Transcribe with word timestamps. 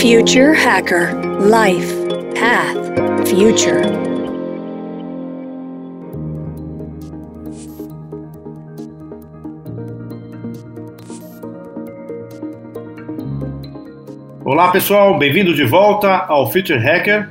Future 0.00 0.54
Hacker 0.54 1.14
Life 1.42 1.94
Path 2.34 3.28
Future. 3.28 3.82
Olá 14.42 14.72
pessoal, 14.72 15.18
bem-vindo 15.18 15.52
de 15.52 15.64
volta 15.64 16.08
ao 16.08 16.50
Future 16.50 16.78
Hacker. 16.78 17.28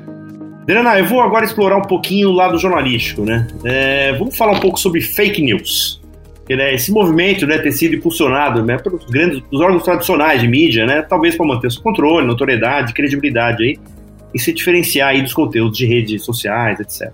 Adriana, 0.62 1.00
eu 1.00 1.06
vou 1.06 1.22
agora 1.22 1.46
explorar 1.46 1.78
um 1.78 1.82
pouquinho 1.82 2.30
o 2.30 2.34
lado 2.34 2.60
jornalístico, 2.60 3.26
né? 3.26 3.48
É, 3.66 4.14
vamos 4.14 4.38
falar 4.38 4.52
um 4.52 4.60
pouco 4.60 4.80
sobre 4.80 5.02
fake 5.02 5.42
news. 5.42 5.98
Né, 6.50 6.73
esse 6.73 6.91
movimento 6.91 7.45
né, 7.45 7.59
ter 7.59 7.71
sido 7.71 7.95
impulsionado 7.95 8.63
né, 8.66 8.75
pelos 8.79 9.05
grandes 9.05 9.43
os 9.52 9.61
órgãos 9.61 9.84
tradicionais 9.84 10.41
de 10.41 10.48
mídia, 10.48 10.84
né, 10.84 11.04
talvez 11.04 11.36
para 11.38 11.45
manter 11.45 11.71
seu 11.71 11.84
controle, 11.84 12.25
notoriedade, 12.25 12.91
credibilidade 12.91 13.63
aí, 13.63 13.79
e 14.34 14.40
se 14.40 14.52
diferenciar 14.52 15.09
aí 15.09 15.21
dos 15.21 15.31
conteúdos 15.31 15.77
de 15.77 15.85
redes 15.85 16.23
sociais, 16.26 16.80
etc. 16.80 17.13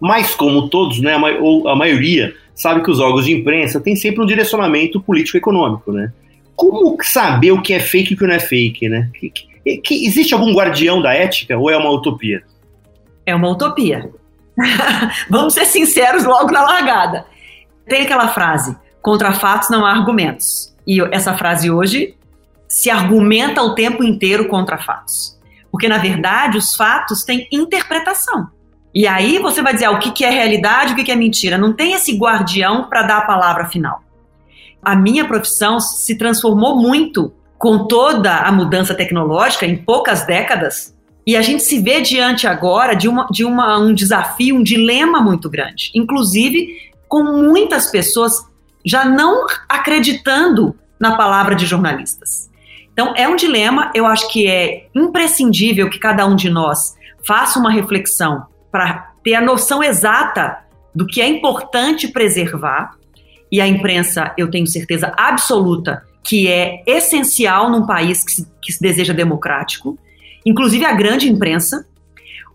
Mas 0.00 0.36
como 0.36 0.68
todos, 0.68 1.00
né, 1.00 1.14
a, 1.14 1.40
ou 1.40 1.68
a 1.68 1.74
maioria 1.74 2.32
sabe 2.54 2.82
que 2.82 2.90
os 2.90 3.00
órgãos 3.00 3.24
de 3.24 3.32
imprensa 3.32 3.80
têm 3.80 3.94
sempre 3.94 4.22
um 4.22 4.26
direcionamento 4.26 5.00
político-econômico, 5.00 5.92
né? 5.92 6.12
Como 6.56 6.96
saber 7.02 7.52
o 7.52 7.62
que 7.62 7.72
é 7.72 7.78
fake 7.78 8.12
e 8.12 8.14
o 8.16 8.18
que 8.18 8.26
não 8.26 8.34
é 8.34 8.40
fake, 8.40 8.88
né? 8.88 9.08
Que, 9.14 9.30
que, 9.30 9.76
que, 9.78 10.06
existe 10.06 10.34
algum 10.34 10.52
guardião 10.52 11.00
da 11.00 11.14
ética 11.14 11.56
ou 11.56 11.70
é 11.70 11.76
uma 11.76 11.90
utopia? 11.90 12.42
É 13.24 13.32
uma 13.32 13.48
utopia. 13.48 14.10
Vamos 15.30 15.54
ser 15.54 15.66
sinceros 15.66 16.24
logo 16.24 16.50
na 16.50 16.62
largada. 16.62 17.26
Tem 17.88 18.02
aquela 18.02 18.28
frase: 18.28 18.76
contra 19.00 19.32
fatos 19.32 19.70
não 19.70 19.84
há 19.84 19.90
argumentos. 19.90 20.74
E 20.86 21.00
essa 21.12 21.36
frase 21.36 21.70
hoje 21.70 22.14
se 22.68 22.90
argumenta 22.90 23.62
o 23.62 23.74
tempo 23.74 24.04
inteiro 24.04 24.46
contra 24.48 24.78
fatos. 24.78 25.38
Porque, 25.70 25.88
na 25.88 25.98
verdade, 25.98 26.56
os 26.58 26.74
fatos 26.74 27.24
têm 27.24 27.48
interpretação. 27.52 28.48
E 28.94 29.06
aí 29.06 29.38
você 29.38 29.62
vai 29.62 29.74
dizer 29.74 29.86
ah, 29.86 29.92
o 29.92 29.98
que, 29.98 30.24
é 30.24 30.30
realidade, 30.30 30.92
o 30.92 30.96
que, 30.96 31.04
que 31.04 31.12
é 31.12 31.16
mentira. 31.16 31.58
Não 31.58 31.72
tem 31.72 31.92
esse 31.92 32.16
guardião 32.16 32.88
para 32.88 33.02
dar 33.02 33.18
a 33.18 33.26
palavra 33.26 33.66
final. 33.66 34.02
A 34.82 34.96
minha 34.96 35.26
profissão 35.26 35.78
se 35.78 36.16
transformou 36.16 36.80
muito 36.80 37.32
com 37.58 37.86
toda 37.86 38.38
a 38.38 38.52
mudança 38.52 38.94
tecnológica 38.94 39.66
em 39.66 39.76
poucas 39.76 40.24
décadas. 40.24 40.96
E 41.26 41.36
a 41.36 41.42
gente 41.42 41.62
se 41.62 41.78
vê 41.78 42.00
diante 42.00 42.46
agora 42.46 42.94
de, 42.94 43.08
uma, 43.08 43.26
de 43.30 43.44
uma, 43.44 43.78
um 43.78 43.92
desafio, 43.92 44.56
um 44.56 44.62
dilema 44.62 45.20
muito 45.20 45.50
grande. 45.50 45.90
Inclusive, 45.94 46.87
com 47.08 47.22
muitas 47.22 47.90
pessoas 47.90 48.46
já 48.84 49.04
não 49.04 49.46
acreditando 49.68 50.76
na 51.00 51.16
palavra 51.16 51.54
de 51.54 51.66
jornalistas. 51.66 52.48
Então, 52.92 53.14
é 53.16 53.28
um 53.28 53.36
dilema, 53.36 53.90
eu 53.94 54.06
acho 54.06 54.28
que 54.28 54.48
é 54.48 54.88
imprescindível 54.94 55.88
que 55.88 55.98
cada 55.98 56.26
um 56.26 56.34
de 56.34 56.50
nós 56.50 56.96
faça 57.26 57.58
uma 57.58 57.70
reflexão 57.70 58.46
para 58.70 59.12
ter 59.22 59.34
a 59.34 59.40
noção 59.40 59.82
exata 59.82 60.58
do 60.94 61.06
que 61.06 61.20
é 61.20 61.28
importante 61.28 62.08
preservar, 62.08 62.98
e 63.50 63.60
a 63.60 63.66
imprensa, 63.66 64.32
eu 64.36 64.50
tenho 64.50 64.66
certeza 64.66 65.12
absoluta 65.16 66.02
que 66.22 66.48
é 66.48 66.82
essencial 66.86 67.70
num 67.70 67.86
país 67.86 68.22
que 68.22 68.32
se, 68.32 68.46
que 68.60 68.72
se 68.72 68.80
deseja 68.80 69.14
democrático, 69.14 69.98
inclusive 70.44 70.84
a 70.84 70.92
grande 70.92 71.28
imprensa. 71.28 71.86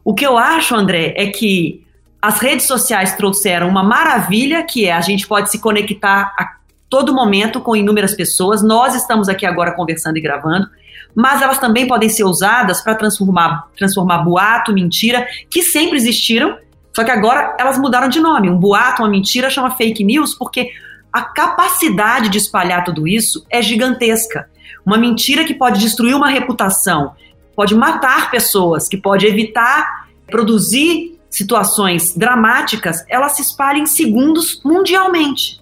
O 0.06 0.14
que 0.14 0.26
eu 0.26 0.38
acho, 0.38 0.76
André, 0.76 1.14
é 1.18 1.28
que 1.28 1.83
as 2.24 2.40
redes 2.40 2.66
sociais 2.66 3.18
trouxeram 3.18 3.68
uma 3.68 3.84
maravilha, 3.84 4.64
que 4.64 4.86
é 4.86 4.94
a 4.94 5.02
gente 5.02 5.28
pode 5.28 5.52
se 5.52 5.60
conectar 5.60 6.34
a 6.40 6.54
todo 6.90 7.14
momento 7.14 7.60
com 7.60 7.76
inúmeras 7.76 8.16
pessoas. 8.16 8.64
Nós 8.64 8.96
estamos 8.96 9.28
aqui 9.28 9.46
agora 9.46 9.74
conversando 9.74 10.16
e 10.16 10.22
gravando, 10.22 10.70
mas 11.14 11.42
elas 11.42 11.60
também 11.60 11.86
podem 11.86 12.08
ser 12.08 12.24
usadas 12.24 12.82
para 12.82 12.96
transformar, 12.96 13.68
transformar 13.78 14.20
boato, 14.20 14.72
mentira, 14.72 15.28
que 15.52 15.62
sempre 15.64 15.98
existiram, 15.98 16.58
só 16.96 17.04
que 17.04 17.12
agora 17.12 17.58
elas 17.60 17.78
mudaram 17.78 18.08
de 18.08 18.22
nome. 18.22 18.50
Um 18.50 18.58
boato, 18.58 19.02
uma 19.02 19.10
mentira 19.10 19.50
chama 19.50 19.72
fake 19.72 20.02
news, 20.02 20.34
porque 20.34 20.72
a 21.12 21.24
capacidade 21.24 22.30
de 22.30 22.38
espalhar 22.38 22.86
tudo 22.86 23.06
isso 23.06 23.46
é 23.50 23.62
gigantesca. 23.62 24.48
Uma 24.86 24.98
mentira 24.98 25.44
que 25.44 25.54
pode 25.54 25.78
destruir 25.82 26.16
uma 26.16 26.30
reputação, 26.30 27.16
pode 27.54 27.76
matar 27.76 28.32
pessoas, 28.32 28.88
que 28.88 28.96
pode 28.96 29.28
evitar 29.28 30.08
produzir 30.26 31.13
situações 31.34 32.16
dramáticas, 32.16 33.04
elas 33.10 33.34
se 33.34 33.42
espalham 33.42 33.82
em 33.82 33.88
segundos 33.88 34.62
mundialmente. 34.64 35.60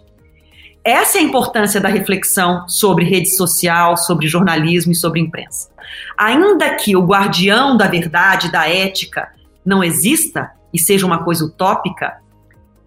Essa 0.84 1.18
é 1.18 1.22
a 1.22 1.24
importância 1.24 1.80
da 1.80 1.88
reflexão 1.88 2.68
sobre 2.68 3.06
rede 3.06 3.30
social, 3.38 3.96
sobre 3.96 4.28
jornalismo 4.28 4.92
e 4.92 4.96
sobre 4.96 5.22
imprensa. 5.22 5.70
Ainda 6.18 6.76
que 6.76 6.96
o 6.96 7.06
guardião 7.06 7.78
da 7.78 7.88
verdade, 7.88 8.52
da 8.52 8.68
ética, 8.68 9.30
não 9.66 9.82
exista 9.82 10.52
e 10.74 10.80
seja 10.80 11.06
uma 11.06 11.24
coisa 11.24 11.46
utópica, 11.46 12.18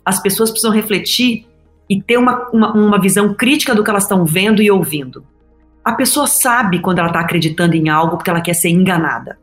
as 0.05 0.21
pessoas 0.21 0.51
precisam 0.51 0.73
refletir 0.73 1.47
e 1.89 2.03
ter 2.03 2.19
uma, 2.19 2.51
uma, 2.53 2.73
uma 2.73 3.01
visão 3.01 3.33
crítica 3.33 3.75
do 3.75 3.83
que 3.83 3.89
elas 3.89 4.03
estão 4.03 4.27
vendo 4.27 4.61
e 4.61 4.71
ouvindo. 4.71 5.25
A 5.83 5.93
pessoa 5.93 6.27
sabe 6.27 6.81
quando 6.81 6.99
ela 6.99 7.09
está 7.09 7.21
acreditando 7.21 7.77
em 7.77 7.89
algo 7.89 8.19
porque 8.19 8.29
ela 8.29 8.41
quer 8.43 8.55
ser 8.55 8.69
enganada. 8.69 9.39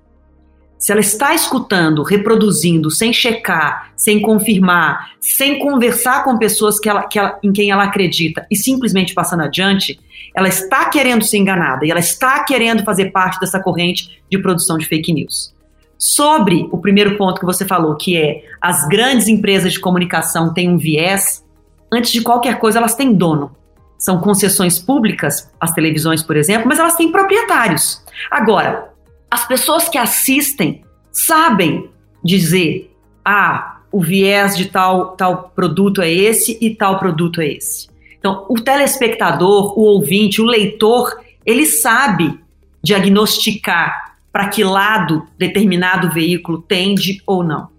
Se 0.81 0.91
ela 0.91 0.99
está 0.99 1.35
escutando, 1.35 2.01
reproduzindo, 2.01 2.89
sem 2.89 3.13
checar, 3.13 3.91
sem 3.95 4.19
confirmar, 4.19 5.11
sem 5.19 5.59
conversar 5.59 6.23
com 6.23 6.39
pessoas 6.39 6.79
que 6.79 6.89
ela, 6.89 7.03
que 7.03 7.19
ela, 7.19 7.37
em 7.43 7.53
quem 7.53 7.69
ela 7.69 7.83
acredita 7.83 8.47
e 8.49 8.55
simplesmente 8.55 9.13
passando 9.13 9.43
adiante, 9.43 9.99
ela 10.35 10.47
está 10.47 10.89
querendo 10.89 11.23
ser 11.23 11.37
enganada 11.37 11.85
e 11.85 11.91
ela 11.91 11.99
está 11.99 12.43
querendo 12.43 12.83
fazer 12.83 13.11
parte 13.11 13.39
dessa 13.39 13.59
corrente 13.59 14.23
de 14.27 14.39
produção 14.39 14.79
de 14.79 14.87
fake 14.87 15.13
news. 15.13 15.53
Sobre 15.99 16.67
o 16.71 16.79
primeiro 16.79 17.15
ponto 17.15 17.39
que 17.39 17.45
você 17.45 17.63
falou, 17.63 17.95
que 17.95 18.17
é 18.17 18.43
as 18.59 18.87
grandes 18.87 19.27
empresas 19.27 19.73
de 19.73 19.79
comunicação 19.79 20.51
têm 20.51 20.67
um 20.67 20.79
viés, 20.79 21.45
antes 21.93 22.11
de 22.11 22.21
qualquer 22.21 22.57
coisa, 22.57 22.79
elas 22.79 22.95
têm 22.95 23.13
dono. 23.13 23.55
São 23.99 24.19
concessões 24.19 24.79
públicas, 24.79 25.47
as 25.59 25.73
televisões, 25.73 26.23
por 26.23 26.35
exemplo, 26.35 26.67
mas 26.67 26.79
elas 26.79 26.95
têm 26.95 27.11
proprietários. 27.11 28.03
Agora, 28.31 28.90
as 29.31 29.47
pessoas 29.47 29.87
que 29.87 29.97
assistem 29.97 30.83
sabem 31.09 31.89
dizer: 32.21 32.93
ah, 33.23 33.79
o 33.89 34.01
viés 34.01 34.57
de 34.57 34.65
tal, 34.65 35.15
tal 35.15 35.51
produto 35.55 36.01
é 36.01 36.11
esse 36.11 36.57
e 36.59 36.75
tal 36.75 36.99
produto 36.99 37.39
é 37.39 37.47
esse. 37.47 37.89
Então, 38.19 38.45
o 38.49 38.55
telespectador, 38.55 39.77
o 39.79 39.83
ouvinte, 39.83 40.41
o 40.41 40.45
leitor, 40.45 41.17
ele 41.45 41.65
sabe 41.65 42.39
diagnosticar 42.83 44.17
para 44.31 44.47
que 44.47 44.63
lado 44.63 45.25
determinado 45.37 46.11
veículo 46.11 46.61
tende 46.61 47.21
ou 47.25 47.43
não. 47.43 47.69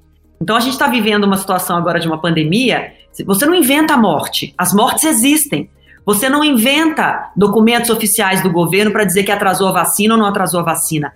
Então, 0.40 0.56
a 0.56 0.60
gente 0.60 0.72
está 0.72 0.88
vivendo 0.88 1.24
uma 1.24 1.36
situação 1.36 1.76
agora 1.76 2.00
de 2.00 2.08
uma 2.08 2.18
pandemia. 2.18 2.92
Você 3.24 3.46
não 3.46 3.54
inventa 3.54 3.94
a 3.94 3.96
morte, 3.96 4.52
as 4.58 4.74
mortes 4.74 5.04
existem. 5.04 5.70
Você 6.04 6.28
não 6.28 6.42
inventa 6.42 7.30
documentos 7.36 7.88
oficiais 7.88 8.42
do 8.42 8.50
governo 8.50 8.90
para 8.90 9.04
dizer 9.04 9.22
que 9.22 9.30
atrasou 9.30 9.68
a 9.68 9.72
vacina 9.72 10.14
ou 10.14 10.20
não 10.20 10.26
atrasou 10.26 10.58
a 10.58 10.64
vacina. 10.64 11.12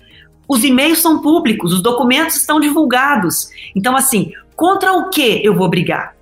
Os 0.48 0.64
e-mails 0.64 0.98
são 0.98 1.20
públicos, 1.20 1.72
os 1.72 1.82
documentos 1.82 2.36
estão 2.36 2.60
divulgados. 2.60 3.50
Então, 3.74 3.96
assim, 3.96 4.32
contra 4.54 4.92
o 4.92 5.10
que 5.10 5.44
eu 5.44 5.54
vou 5.54 5.68
brigar? 5.68 6.14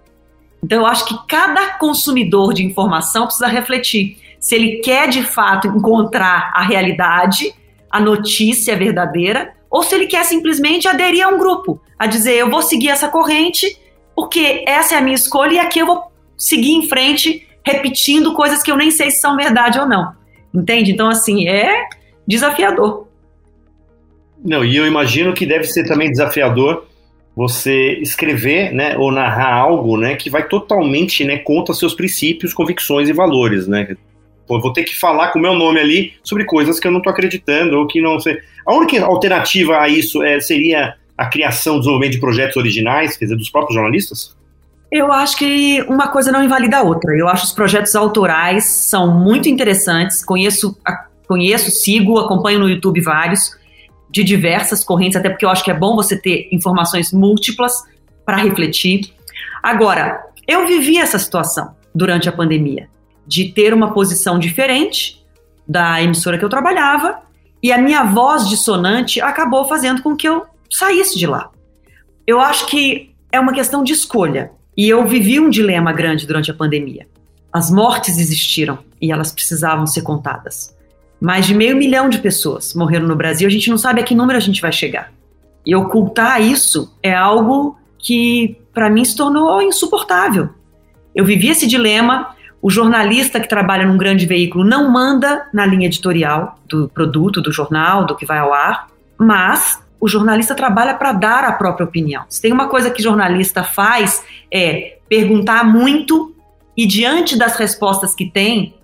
Então, 0.62 0.78
eu 0.78 0.86
acho 0.86 1.04
que 1.04 1.26
cada 1.28 1.74
consumidor 1.78 2.54
de 2.54 2.64
informação 2.64 3.26
precisa 3.26 3.46
refletir 3.46 4.18
se 4.40 4.54
ele 4.54 4.78
quer 4.78 5.08
de 5.08 5.22
fato 5.22 5.68
encontrar 5.68 6.52
a 6.54 6.62
realidade, 6.62 7.54
a 7.90 8.00
notícia 8.00 8.76
verdadeira, 8.76 9.52
ou 9.70 9.82
se 9.82 9.94
ele 9.94 10.06
quer 10.06 10.24
simplesmente 10.24 10.88
aderir 10.88 11.26
a 11.26 11.28
um 11.28 11.38
grupo, 11.38 11.80
a 11.98 12.06
dizer 12.06 12.34
eu 12.34 12.50
vou 12.50 12.62
seguir 12.62 12.88
essa 12.88 13.08
corrente 13.08 13.78
porque 14.14 14.64
essa 14.66 14.94
é 14.94 14.98
a 14.98 15.00
minha 15.00 15.14
escolha 15.14 15.54
e 15.54 15.58
aqui 15.58 15.80
eu 15.80 15.86
vou 15.86 16.12
seguir 16.36 16.72
em 16.72 16.88
frente 16.88 17.46
repetindo 17.64 18.34
coisas 18.34 18.62
que 18.62 18.70
eu 18.70 18.76
nem 18.76 18.90
sei 18.90 19.10
se 19.10 19.20
são 19.20 19.36
verdade 19.36 19.78
ou 19.78 19.86
não. 19.86 20.14
Entende? 20.52 20.92
Então, 20.92 21.08
assim, 21.08 21.48
é 21.48 21.88
desafiador. 22.26 23.08
Não, 24.44 24.62
e 24.62 24.76
eu 24.76 24.86
imagino 24.86 25.32
que 25.32 25.46
deve 25.46 25.64
ser 25.64 25.84
também 25.84 26.10
desafiador 26.10 26.86
você 27.36 27.94
escrever, 27.94 28.72
né, 28.72 28.96
ou 28.96 29.10
narrar 29.10 29.52
algo, 29.52 29.96
né, 29.96 30.14
que 30.14 30.30
vai 30.30 30.46
totalmente, 30.46 31.24
né, 31.24 31.38
contra 31.38 31.74
seus 31.74 31.94
princípios, 31.94 32.54
convicções 32.54 33.08
e 33.08 33.12
valores, 33.12 33.66
né? 33.66 33.96
Pô, 34.46 34.60
vou 34.60 34.72
ter 34.72 34.84
que 34.84 34.94
falar 34.94 35.28
com 35.28 35.38
o 35.38 35.42
meu 35.42 35.54
nome 35.54 35.80
ali 35.80 36.12
sobre 36.22 36.44
coisas 36.44 36.78
que 36.78 36.86
eu 36.86 36.92
não 36.92 36.98
estou 36.98 37.10
acreditando 37.10 37.78
ou 37.78 37.86
que 37.86 38.00
não 38.00 38.20
sei. 38.20 38.38
A 38.66 38.74
única 38.74 39.02
alternativa 39.02 39.78
a 39.78 39.88
isso 39.88 40.22
é, 40.22 40.38
seria 40.38 40.94
a 41.16 41.26
criação, 41.26 41.78
desenvolvimento 41.78 42.12
de 42.12 42.20
projetos 42.20 42.56
originais, 42.56 43.16
quer 43.16 43.24
dizer, 43.24 43.36
dos 43.36 43.48
próprios 43.48 43.74
jornalistas? 43.74 44.36
Eu 44.92 45.10
acho 45.10 45.38
que 45.38 45.82
uma 45.88 46.08
coisa 46.08 46.30
não 46.30 46.44
invalida 46.44 46.76
a 46.76 46.82
outra. 46.82 47.16
Eu 47.16 47.26
acho 47.26 47.46
os 47.46 47.52
projetos 47.52 47.94
autorais 47.96 48.66
são 48.66 49.18
muito 49.18 49.48
interessantes. 49.48 50.22
Conheço, 50.22 50.76
conheço, 51.26 51.70
sigo, 51.70 52.18
acompanho 52.18 52.58
no 52.58 52.68
YouTube 52.68 53.00
vários 53.00 53.56
de 54.14 54.22
diversas 54.22 54.84
correntes, 54.84 55.16
até 55.16 55.28
porque 55.28 55.44
eu 55.44 55.50
acho 55.50 55.64
que 55.64 55.72
é 55.72 55.74
bom 55.74 55.96
você 55.96 56.16
ter 56.16 56.48
informações 56.52 57.12
múltiplas 57.12 57.82
para 58.24 58.36
refletir. 58.36 59.12
Agora, 59.60 60.24
eu 60.46 60.68
vivi 60.68 60.98
essa 60.98 61.18
situação 61.18 61.74
durante 61.92 62.28
a 62.28 62.32
pandemia, 62.32 62.88
de 63.26 63.50
ter 63.52 63.74
uma 63.74 63.92
posição 63.92 64.38
diferente 64.38 65.20
da 65.66 66.00
emissora 66.00 66.38
que 66.38 66.44
eu 66.44 66.48
trabalhava 66.48 67.22
E 67.62 67.72
a 67.72 67.78
minha 67.78 68.04
voz 68.04 68.46
dissonante 68.46 69.22
acabou 69.22 69.66
fazendo 69.66 70.02
com 70.02 70.14
que 70.14 70.28
eu 70.28 70.44
saísse 70.70 71.18
de 71.18 71.26
lá. 71.26 71.50
Eu 72.26 72.38
acho 72.38 72.66
que 72.66 73.14
é 73.32 73.40
uma 73.40 73.54
questão 73.54 73.82
de 73.82 73.94
escolha. 73.94 74.52
E 74.76 74.86
eu 74.86 75.06
vivi 75.06 75.40
um 75.40 75.48
dilema 75.48 75.90
grande 75.90 76.26
durante 76.26 76.50
a 76.50 76.54
pandemia. 76.54 77.08
As 77.50 77.70
mortes 77.70 78.18
existiram 78.18 78.80
e 79.00 79.10
elas 79.10 79.32
precisavam 79.32 79.86
ser 79.86 80.02
contadas. 80.02 80.73
Mais 81.24 81.46
de 81.46 81.54
meio 81.54 81.74
milhão 81.74 82.10
de 82.10 82.18
pessoas 82.18 82.74
morreram 82.74 83.06
no 83.06 83.16
Brasil, 83.16 83.48
a 83.48 83.50
gente 83.50 83.70
não 83.70 83.78
sabe 83.78 83.98
a 83.98 84.04
que 84.04 84.14
número 84.14 84.36
a 84.36 84.40
gente 84.42 84.60
vai 84.60 84.70
chegar. 84.70 85.10
E 85.64 85.74
ocultar 85.74 86.42
isso 86.42 86.94
é 87.02 87.14
algo 87.14 87.78
que, 87.98 88.58
para 88.74 88.90
mim, 88.90 89.06
se 89.06 89.16
tornou 89.16 89.62
insuportável. 89.62 90.50
Eu 91.14 91.24
vivi 91.24 91.48
esse 91.48 91.66
dilema. 91.66 92.34
O 92.60 92.68
jornalista 92.68 93.40
que 93.40 93.48
trabalha 93.48 93.86
num 93.86 93.96
grande 93.96 94.26
veículo 94.26 94.64
não 94.64 94.92
manda 94.92 95.48
na 95.50 95.64
linha 95.64 95.86
editorial 95.86 96.58
do 96.68 96.90
produto, 96.90 97.40
do 97.40 97.50
jornal, 97.50 98.04
do 98.04 98.14
que 98.14 98.26
vai 98.26 98.40
ao 98.40 98.52
ar, 98.52 98.88
mas 99.18 99.82
o 99.98 100.06
jornalista 100.06 100.54
trabalha 100.54 100.92
para 100.92 101.12
dar 101.12 101.44
a 101.44 101.52
própria 101.52 101.86
opinião. 101.86 102.26
Se 102.28 102.42
tem 102.42 102.52
uma 102.52 102.68
coisa 102.68 102.90
que 102.90 103.02
jornalista 103.02 103.64
faz 103.64 104.22
é 104.52 104.98
perguntar 105.08 105.64
muito 105.64 106.34
e 106.76 106.86
diante 106.86 107.34
das 107.34 107.56
respostas 107.56 108.14
que 108.14 108.30
tem, 108.30 108.74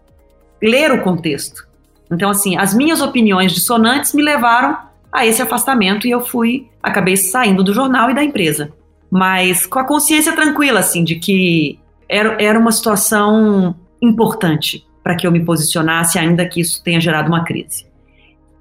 ler 0.63 0.91
o 0.91 1.03
contexto. 1.03 1.69
Então 2.11 2.31
assim, 2.31 2.57
as 2.57 2.75
minhas 2.75 3.01
opiniões 3.01 3.53
dissonantes 3.53 4.13
me 4.13 4.23
levaram 4.23 4.77
a 5.13 5.27
esse 5.27 5.43
afastamento 5.43 6.07
e 6.07 6.11
eu 6.11 6.21
fui, 6.21 6.69
acabei 6.83 7.17
saindo 7.17 7.65
do 7.65 7.75
jornal 7.75 8.11
e 8.11 8.15
da 8.15 8.23
empresa. 8.23 8.73
Mas 9.11 9.67
com 9.67 9.79
a 9.79 9.85
consciência 9.85 10.33
tranquila 10.33 10.81
assim 10.81 11.03
de 11.03 11.17
que 11.17 11.79
era, 12.09 12.37
era 12.43 12.59
uma 12.59 12.73
situação 12.73 13.75
importante 14.03 14.85
para 15.03 15.17
que 15.17 15.27
eu 15.27 15.33
me 15.33 15.45
posicionasse, 15.45 16.19
ainda 16.19 16.47
que 16.47 16.61
isso 16.61 16.83
tenha 16.83 17.01
gerado 17.01 17.29
uma 17.29 17.45
crise. 17.45 17.87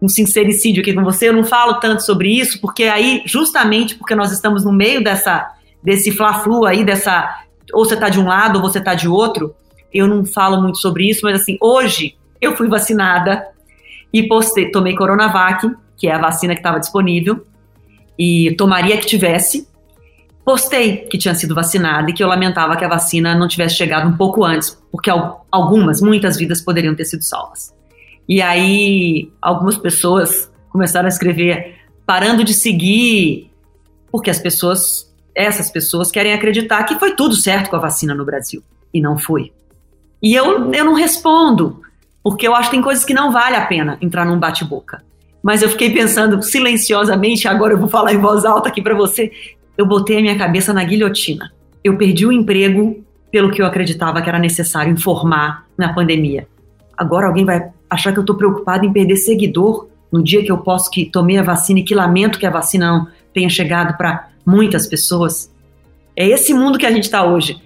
Um 0.02 0.08
sincericídio 0.08 0.82
aqui 0.82 0.94
com 0.94 1.04
você, 1.04 1.28
eu 1.28 1.34
não 1.34 1.44
falo 1.44 1.76
tanto 1.76 2.04
sobre 2.04 2.30
isso, 2.30 2.62
porque 2.62 2.84
aí, 2.84 3.22
justamente 3.26 3.96
porque 3.96 4.16
nós 4.16 4.32
estamos 4.32 4.64
no 4.64 4.72
meio 4.72 5.04
dessa, 5.04 5.52
desse 5.84 6.12
fla-flu 6.12 6.66
aí, 6.66 6.84
dessa, 6.86 7.44
ou 7.74 7.84
você 7.84 7.96
está 7.96 8.08
de 8.08 8.20
um 8.20 8.28
lado 8.28 8.58
ou 8.58 8.62
você 8.62 8.80
está 8.80 8.96
de 8.96 9.08
outro, 9.08 9.54
eu 9.94 10.08
não 10.08 10.24
falo 10.24 10.62
muito 10.62 10.78
sobre 10.78 11.10
isso, 11.10 11.22
mas 11.24 11.42
assim, 11.42 11.58
hoje 11.60 12.16
eu 12.42 12.56
fui 12.56 12.68
vacinada 12.68 13.48
e 14.12 14.28
postei, 14.28 14.72
tomei 14.72 14.96
Coronavac, 14.96 15.70
que 15.98 16.08
é 16.08 16.14
a 16.14 16.18
vacina 16.18 16.54
que 16.54 16.60
estava 16.60 16.80
disponível, 16.80 17.46
e 18.18 18.54
tomaria 18.58 18.98
que 18.98 19.06
tivesse, 19.06 19.68
postei 20.44 20.98
que 20.98 21.18
tinha 21.18 21.36
sido 21.36 21.54
vacinada 21.54 22.10
e 22.10 22.14
que 22.14 22.24
eu 22.24 22.28
lamentava 22.28 22.76
que 22.76 22.84
a 22.84 22.90
vacina 22.90 23.36
não 23.36 23.48
tivesse 23.48 23.76
chegado 23.76 24.08
um 24.08 24.18
pouco 24.18 24.44
antes, 24.44 24.78
porque 24.92 25.12
algumas, 25.52 26.02
muitas 26.02 26.38
vidas 26.38 26.62
poderiam 26.62 26.96
ter 26.96 27.06
sido 27.06 27.24
salvas. 27.24 27.74
E 28.28 28.42
aí, 28.42 29.32
algumas 29.42 29.78
pessoas 29.78 30.52
começaram 30.70 31.06
a 31.06 31.10
escrever 31.10 31.76
parando 32.06 32.44
de 32.44 32.54
seguir, 32.54 33.52
porque 34.12 34.30
as 34.30 34.40
pessoas, 34.40 35.12
essas 35.34 35.70
pessoas, 35.70 36.12
querem 36.12 36.34
acreditar 36.34 36.84
que 36.84 36.98
foi 37.00 37.16
tudo 37.16 37.36
certo 37.36 37.70
com 37.70 37.76
a 37.76 37.80
vacina 37.80 38.14
no 38.14 38.26
Brasil. 38.26 38.64
E 38.94 39.02
não 39.02 39.18
foi. 39.18 39.52
E 40.22 40.34
eu, 40.34 40.74
eu 40.74 40.86
não 40.86 40.94
respondo, 40.94 41.82
porque 42.24 42.48
eu 42.48 42.56
acho 42.56 42.70
que 42.70 42.76
tem 42.76 42.84
coisas 42.84 43.06
que 43.06 43.14
não 43.14 43.32
vale 43.32 43.56
a 43.56 43.66
pena 43.66 43.98
entrar 44.02 44.26
num 44.26 44.40
bate-boca. 44.40 45.04
Mas 45.42 45.62
eu 45.62 45.70
fiquei 45.70 45.90
pensando 45.92 46.42
silenciosamente, 46.42 47.48
agora 47.48 47.74
eu 47.74 47.80
vou 47.80 47.88
falar 47.88 48.14
em 48.14 48.18
voz 48.18 48.44
alta 48.46 48.70
aqui 48.70 48.82
para 48.82 48.96
você, 48.96 49.32
eu 49.78 49.86
botei 49.86 50.18
a 50.18 50.22
minha 50.22 50.38
cabeça 50.38 50.74
na 50.74 50.84
guilhotina. 50.84 51.52
Eu 51.84 51.98
perdi 51.98 52.26
o 52.26 52.32
emprego 52.32 53.04
pelo 53.32 53.52
que 53.52 53.62
eu 53.62 53.66
acreditava 53.66 54.22
que 54.22 54.28
era 54.28 54.40
necessário 54.40 54.92
informar 54.92 55.66
na 55.78 55.94
pandemia. 55.94 56.48
Agora 56.98 57.28
alguém 57.28 57.46
vai 57.46 57.70
achar 57.90 58.12
que 58.12 58.20
eu 58.20 58.24
estou 58.24 58.36
preocupada 58.36 58.86
em 58.86 58.92
perder 58.92 59.16
seguidor 59.16 59.88
no 60.12 60.24
dia 60.24 60.44
que 60.44 60.52
eu 60.52 60.58
posso 60.58 60.90
que 60.90 61.06
tomei 61.06 61.38
a 61.38 61.44
vacina 61.44 61.80
e 61.80 61.84
que 61.84 61.96
lamento 61.96 62.40
que 62.40 62.46
a 62.46 62.50
vacina 62.50 62.92
não 62.92 63.08
tenha 63.34 63.50
chegado 63.50 63.96
para 63.96 64.30
muitas 64.46 64.88
pessoas. 64.88 65.54
É 66.16 66.28
esse 66.28 66.54
mundo 66.54 66.78
que 66.78 66.86
a 66.86 66.92
gente 66.92 67.04
está 67.04 67.24
hoje. 67.24 67.62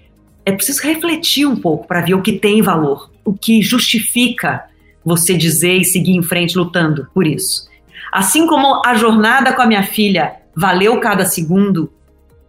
É 0.46 0.52
preciso 0.52 0.84
refletir 0.84 1.48
um 1.48 1.56
pouco 1.56 1.88
para 1.88 2.02
ver 2.02 2.14
o 2.14 2.22
que 2.22 2.34
tem 2.34 2.62
valor, 2.62 3.10
o 3.24 3.34
que 3.34 3.62
justifica 3.62 4.64
você 5.04 5.36
dizer 5.36 5.78
e 5.78 5.86
seguir 5.86 6.14
em 6.14 6.24
frente 6.24 6.58
lutando 6.58 7.08
por 7.14 7.28
isso. 7.28 7.68
Assim 8.12 8.48
como 8.48 8.82
a 8.86 8.94
jornada 8.96 9.54
com 9.54 9.62
a 9.62 9.66
minha 9.66 9.84
filha 9.84 10.36
valeu 10.56 11.00
cada 11.00 11.26
segundo, 11.26 11.92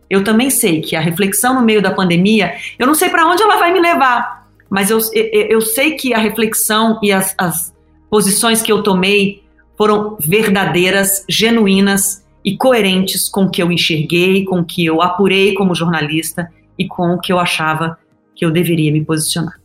eu 0.08 0.22
também 0.22 0.50
sei 0.50 0.80
que 0.80 0.94
a 0.94 1.00
reflexão 1.00 1.54
no 1.54 1.62
meio 1.62 1.82
da 1.82 1.90
pandemia, 1.90 2.54
eu 2.78 2.86
não 2.86 2.94
sei 2.94 3.08
para 3.08 3.26
onde 3.26 3.42
ela 3.42 3.56
vai 3.56 3.72
me 3.72 3.80
levar, 3.80 4.46
mas 4.68 4.90
eu, 4.90 4.98
eu, 5.12 5.46
eu 5.46 5.60
sei 5.60 5.92
que 5.92 6.12
a 6.12 6.18
reflexão 6.18 6.98
e 7.02 7.12
as, 7.12 7.34
as 7.38 7.74
posições 8.10 8.62
que 8.62 8.70
eu 8.70 8.82
tomei 8.82 9.42
foram 9.76 10.16
verdadeiras, 10.20 11.24
genuínas 11.28 12.24
e 12.44 12.56
coerentes 12.56 13.28
com 13.28 13.44
o 13.44 13.50
que 13.50 13.62
eu 13.62 13.72
enxerguei, 13.72 14.44
com 14.44 14.60
o 14.60 14.64
que 14.64 14.84
eu 14.84 15.00
apurei 15.00 15.54
como 15.54 15.74
jornalista 15.74 16.48
e 16.78 16.86
com 16.86 17.14
o 17.14 17.20
que 17.20 17.32
eu 17.32 17.38
achava 17.38 17.98
que 18.36 18.44
eu 18.44 18.50
deveria 18.50 18.92
me 18.92 19.04
posicionar. 19.04 19.63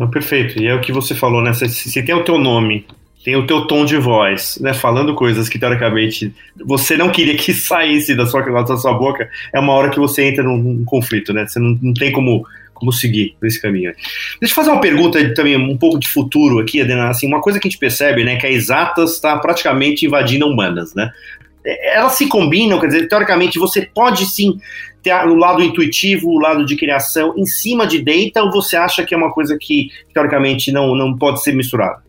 Não, 0.00 0.08
perfeito. 0.08 0.58
E 0.58 0.66
é 0.66 0.74
o 0.74 0.80
que 0.80 0.92
você 0.92 1.14
falou, 1.14 1.42
né? 1.42 1.52
Se, 1.52 1.68
se 1.68 2.02
tem 2.02 2.14
o 2.14 2.24
teu 2.24 2.38
nome 2.38 2.86
tem 3.22 3.36
o 3.36 3.46
teu 3.46 3.66
tom 3.66 3.84
de 3.84 3.98
voz, 3.98 4.56
né? 4.62 4.72
Falando 4.72 5.14
coisas 5.14 5.46
que 5.46 5.58
teoricamente 5.58 6.34
você 6.56 6.96
não 6.96 7.10
queria 7.10 7.36
que 7.36 7.52
saísse 7.52 8.14
da 8.14 8.24
sua, 8.24 8.40
da 8.40 8.76
sua 8.78 8.94
boca, 8.94 9.28
é 9.52 9.60
uma 9.60 9.74
hora 9.74 9.90
que 9.90 9.98
você 9.98 10.24
entra 10.24 10.42
num, 10.42 10.56
num 10.56 10.84
conflito, 10.86 11.34
né? 11.34 11.46
Você 11.46 11.58
não, 11.58 11.78
não 11.82 11.92
tem 11.92 12.10
como, 12.12 12.46
como 12.72 12.90
seguir 12.90 13.36
nesse 13.42 13.60
caminho. 13.60 13.92
Deixa 14.40 14.52
eu 14.52 14.56
fazer 14.56 14.70
uma 14.70 14.80
pergunta 14.80 15.34
também, 15.34 15.54
um 15.54 15.76
pouco 15.76 15.98
de 15.98 16.08
futuro 16.08 16.60
aqui, 16.60 16.80
Adena. 16.80 17.10
Assim, 17.10 17.26
uma 17.26 17.42
coisa 17.42 17.60
que 17.60 17.68
a 17.68 17.70
gente 17.70 17.78
percebe, 17.78 18.24
né, 18.24 18.36
que 18.36 18.46
a 18.46 18.50
exatas 18.50 19.12
está 19.12 19.36
praticamente 19.36 20.06
invadindo 20.06 20.46
humanas, 20.46 20.94
né? 20.94 21.12
Elas 21.64 22.12
se 22.12 22.26
combinam, 22.26 22.80
quer 22.80 22.86
dizer, 22.86 23.08
teoricamente 23.08 23.58
você 23.58 23.82
pode 23.82 24.24
sim 24.26 24.58
ter 25.02 25.14
o 25.26 25.34
lado 25.34 25.62
intuitivo, 25.62 26.28
o 26.28 26.38
lado 26.38 26.64
de 26.64 26.76
criação 26.76 27.34
em 27.36 27.46
cima 27.46 27.86
de 27.86 28.02
data, 28.02 28.42
ou 28.42 28.50
você 28.50 28.76
acha 28.76 29.04
que 29.04 29.14
é 29.14 29.16
uma 29.16 29.32
coisa 29.32 29.56
que 29.58 29.90
teoricamente 30.12 30.72
não, 30.72 30.94
não 30.94 31.16
pode 31.16 31.42
ser 31.42 31.52
misturada? 31.54 32.02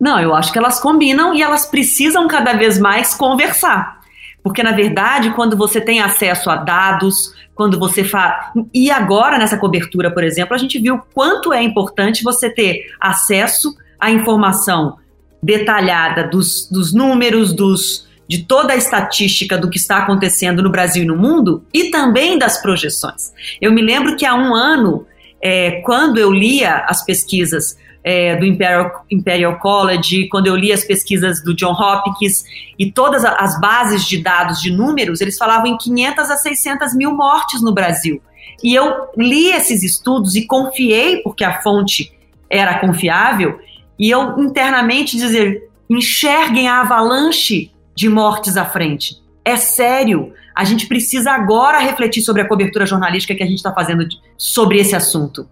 Não, 0.00 0.18
eu 0.20 0.34
acho 0.34 0.52
que 0.52 0.58
elas 0.58 0.80
combinam 0.80 1.34
e 1.34 1.42
elas 1.42 1.66
precisam 1.66 2.26
cada 2.26 2.54
vez 2.54 2.78
mais 2.78 3.14
conversar. 3.14 4.00
Porque, 4.42 4.62
na 4.62 4.72
verdade, 4.72 5.30
quando 5.30 5.56
você 5.56 5.80
tem 5.80 6.00
acesso 6.00 6.50
a 6.50 6.56
dados, 6.56 7.32
quando 7.54 7.78
você 7.78 8.04
faz. 8.04 8.50
E 8.74 8.90
agora, 8.90 9.38
nessa 9.38 9.56
cobertura, 9.56 10.10
por 10.10 10.22
exemplo, 10.22 10.54
a 10.54 10.58
gente 10.58 10.78
viu 10.78 11.00
quanto 11.14 11.52
é 11.52 11.62
importante 11.62 12.22
você 12.22 12.50
ter 12.50 12.92
acesso 13.00 13.74
à 13.98 14.10
informação 14.10 14.98
detalhada 15.42 16.24
dos, 16.24 16.68
dos 16.70 16.92
números, 16.92 17.54
dos, 17.54 18.06
de 18.28 18.44
toda 18.44 18.72
a 18.72 18.76
estatística 18.76 19.58
do 19.58 19.68
que 19.68 19.78
está 19.78 19.98
acontecendo 19.98 20.62
no 20.62 20.70
Brasil 20.70 21.02
e 21.02 21.06
no 21.06 21.16
mundo 21.16 21.64
e 21.72 21.90
também 21.90 22.38
das 22.38 22.60
projeções. 22.60 23.32
Eu 23.60 23.72
me 23.72 23.82
lembro 23.82 24.16
que 24.16 24.24
há 24.24 24.34
um 24.34 24.54
ano, 24.54 25.06
é, 25.40 25.82
quando 25.82 26.18
eu 26.18 26.32
lia 26.32 26.84
as 26.88 27.04
pesquisas 27.04 27.76
é, 28.02 28.36
do 28.36 28.44
Imperial, 28.44 29.04
Imperial 29.10 29.58
College, 29.58 30.28
quando 30.28 30.46
eu 30.46 30.54
li 30.54 30.72
as 30.72 30.84
pesquisas 30.84 31.42
do 31.42 31.54
John 31.54 31.72
Hopkins 31.72 32.44
e 32.78 32.92
todas 32.92 33.24
as 33.24 33.58
bases 33.58 34.06
de 34.06 34.22
dados 34.22 34.60
de 34.60 34.70
números, 34.70 35.20
eles 35.22 35.38
falavam 35.38 35.68
em 35.68 35.78
500 35.78 36.30
a 36.30 36.36
600 36.36 36.94
mil 36.94 37.12
mortes 37.14 37.62
no 37.62 37.72
Brasil. 37.72 38.20
E 38.62 38.74
eu 38.74 39.08
li 39.16 39.50
esses 39.50 39.82
estudos 39.82 40.34
e 40.34 40.46
confiei, 40.46 41.22
porque 41.22 41.44
a 41.44 41.62
fonte 41.62 42.12
era 42.48 42.78
confiável, 42.78 43.58
e 43.98 44.10
eu 44.10 44.38
internamente 44.38 45.16
dizer: 45.16 45.68
enxerguem 45.88 46.68
a 46.68 46.80
avalanche 46.80 47.70
de 47.94 48.08
mortes 48.08 48.56
à 48.56 48.64
frente. 48.64 49.22
É 49.44 49.56
sério. 49.56 50.32
A 50.54 50.64
gente 50.64 50.86
precisa 50.86 51.32
agora 51.32 51.78
refletir 51.78 52.22
sobre 52.22 52.42
a 52.42 52.48
cobertura 52.48 52.86
jornalística 52.86 53.34
que 53.34 53.42
a 53.42 53.46
gente 53.46 53.58
está 53.58 53.72
fazendo 53.72 54.06
sobre 54.36 54.78
esse 54.78 54.96
assunto. 54.96 55.46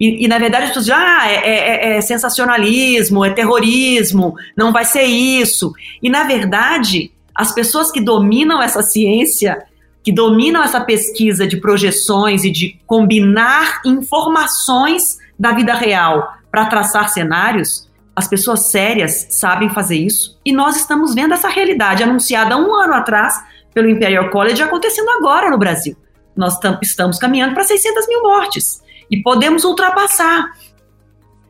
E, 0.00 0.24
e, 0.24 0.28
na 0.28 0.38
verdade 0.38 0.64
as 0.64 0.72
dizem, 0.72 0.94
ah, 0.94 1.30
é, 1.30 1.34
é, 1.34 1.96
é, 1.96 2.00
sensacionalismo, 2.00 3.24
é 3.24 3.30
terrorismo, 3.30 4.34
não 4.56 4.72
vai 4.72 4.84
ser 4.84 5.04
isso. 5.04 5.72
E 6.02 6.10
na 6.10 6.24
verdade, 6.24 7.12
as 7.32 7.54
pessoas 7.54 7.92
que 7.92 8.00
dominam 8.00 8.60
essa 8.60 8.82
ciência, 8.82 9.62
que 10.02 10.10
dominam 10.10 10.62
essa 10.62 10.80
pesquisa 10.80 11.46
de 11.46 11.58
projeções 11.58 12.42
e 12.42 12.50
de 12.50 12.80
combinar 12.84 13.80
informações 13.84 15.18
da 15.38 15.52
vida 15.52 15.72
real 15.72 16.34
para 16.50 16.66
traçar 16.66 17.08
cenários, 17.08 17.88
as 18.14 18.28
pessoas 18.28 18.66
sérias 18.66 19.26
sabem 19.30 19.70
fazer 19.70 19.96
isso. 19.96 20.38
E 20.44 20.52
nós 20.52 20.76
estamos 20.76 21.14
vendo 21.14 21.34
essa 21.34 21.48
realidade 21.48 22.02
anunciada 22.02 22.56
um 22.56 22.74
ano 22.74 22.94
atrás 22.94 23.42
pelo 23.72 23.88
Imperial 23.88 24.30
College 24.30 24.62
acontecendo 24.62 25.08
agora 25.10 25.50
no 25.50 25.58
Brasil. 25.58 25.96
Nós 26.36 26.58
estamos 26.82 27.18
caminhando 27.18 27.54
para 27.54 27.64
600 27.64 28.06
mil 28.08 28.22
mortes 28.22 28.82
e 29.10 29.22
podemos 29.22 29.64
ultrapassar. 29.64 30.50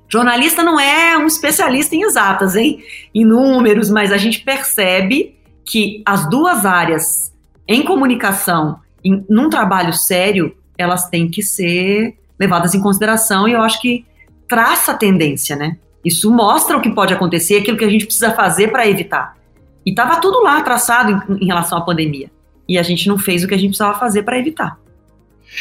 Jornalista 0.09 0.63
não 0.63 0.79
é 0.79 1.17
um 1.17 1.27
especialista 1.27 1.97
em 1.97 2.03
exatas, 2.03 2.55
hein? 2.55 2.85
Em 3.15 3.25
números, 3.25 3.89
mas 3.91 4.13
a 4.13 4.17
gente 4.17 4.41
percebe 4.41 5.39
que 5.65 6.03
as 6.05 6.29
duas 6.29 6.67
áreas 6.67 7.33
em 7.67 7.83
comunicação, 7.83 8.81
em, 9.05 9.25
num 9.29 9.49
trabalho 9.49 9.93
sério, 9.93 10.55
elas 10.77 11.09
têm 11.09 11.31
que 11.31 11.43
ser 11.43 12.19
levadas 12.39 12.75
em 12.75 12.81
consideração 12.81 13.49
e 13.49 13.53
eu 13.53 13.63
acho 13.63 13.81
que 13.81 14.05
traça 14.49 14.93
a 14.93 14.97
tendência, 14.97 15.57
né? 15.57 15.79
Isso 16.05 16.31
mostra 16.31 16.77
o 16.77 16.81
que 16.81 16.91
pode 16.91 17.15
acontecer, 17.15 17.59
aquilo 17.59 17.77
que 17.77 17.85
a 17.85 17.91
gente 17.91 18.05
precisa 18.05 18.33
fazer 18.33 18.69
para 18.69 18.89
evitar. 18.89 19.37
E 19.85 19.91
estava 19.91 20.21
tudo 20.21 20.43
lá 20.43 20.61
traçado 20.63 21.23
em, 21.29 21.45
em 21.45 21.47
relação 21.47 21.79
à 21.79 21.81
pandemia. 21.81 22.31
E 22.69 22.79
a 22.79 22.83
gente 22.83 23.09
não 23.09 23.19
fez 23.19 23.45
o 23.45 23.49
que 23.49 23.55
a 23.55 23.59
gente 23.59 23.71
precisava 23.71 23.99
fazer 23.99 24.23
para 24.23 24.39
evitar. 24.39 24.79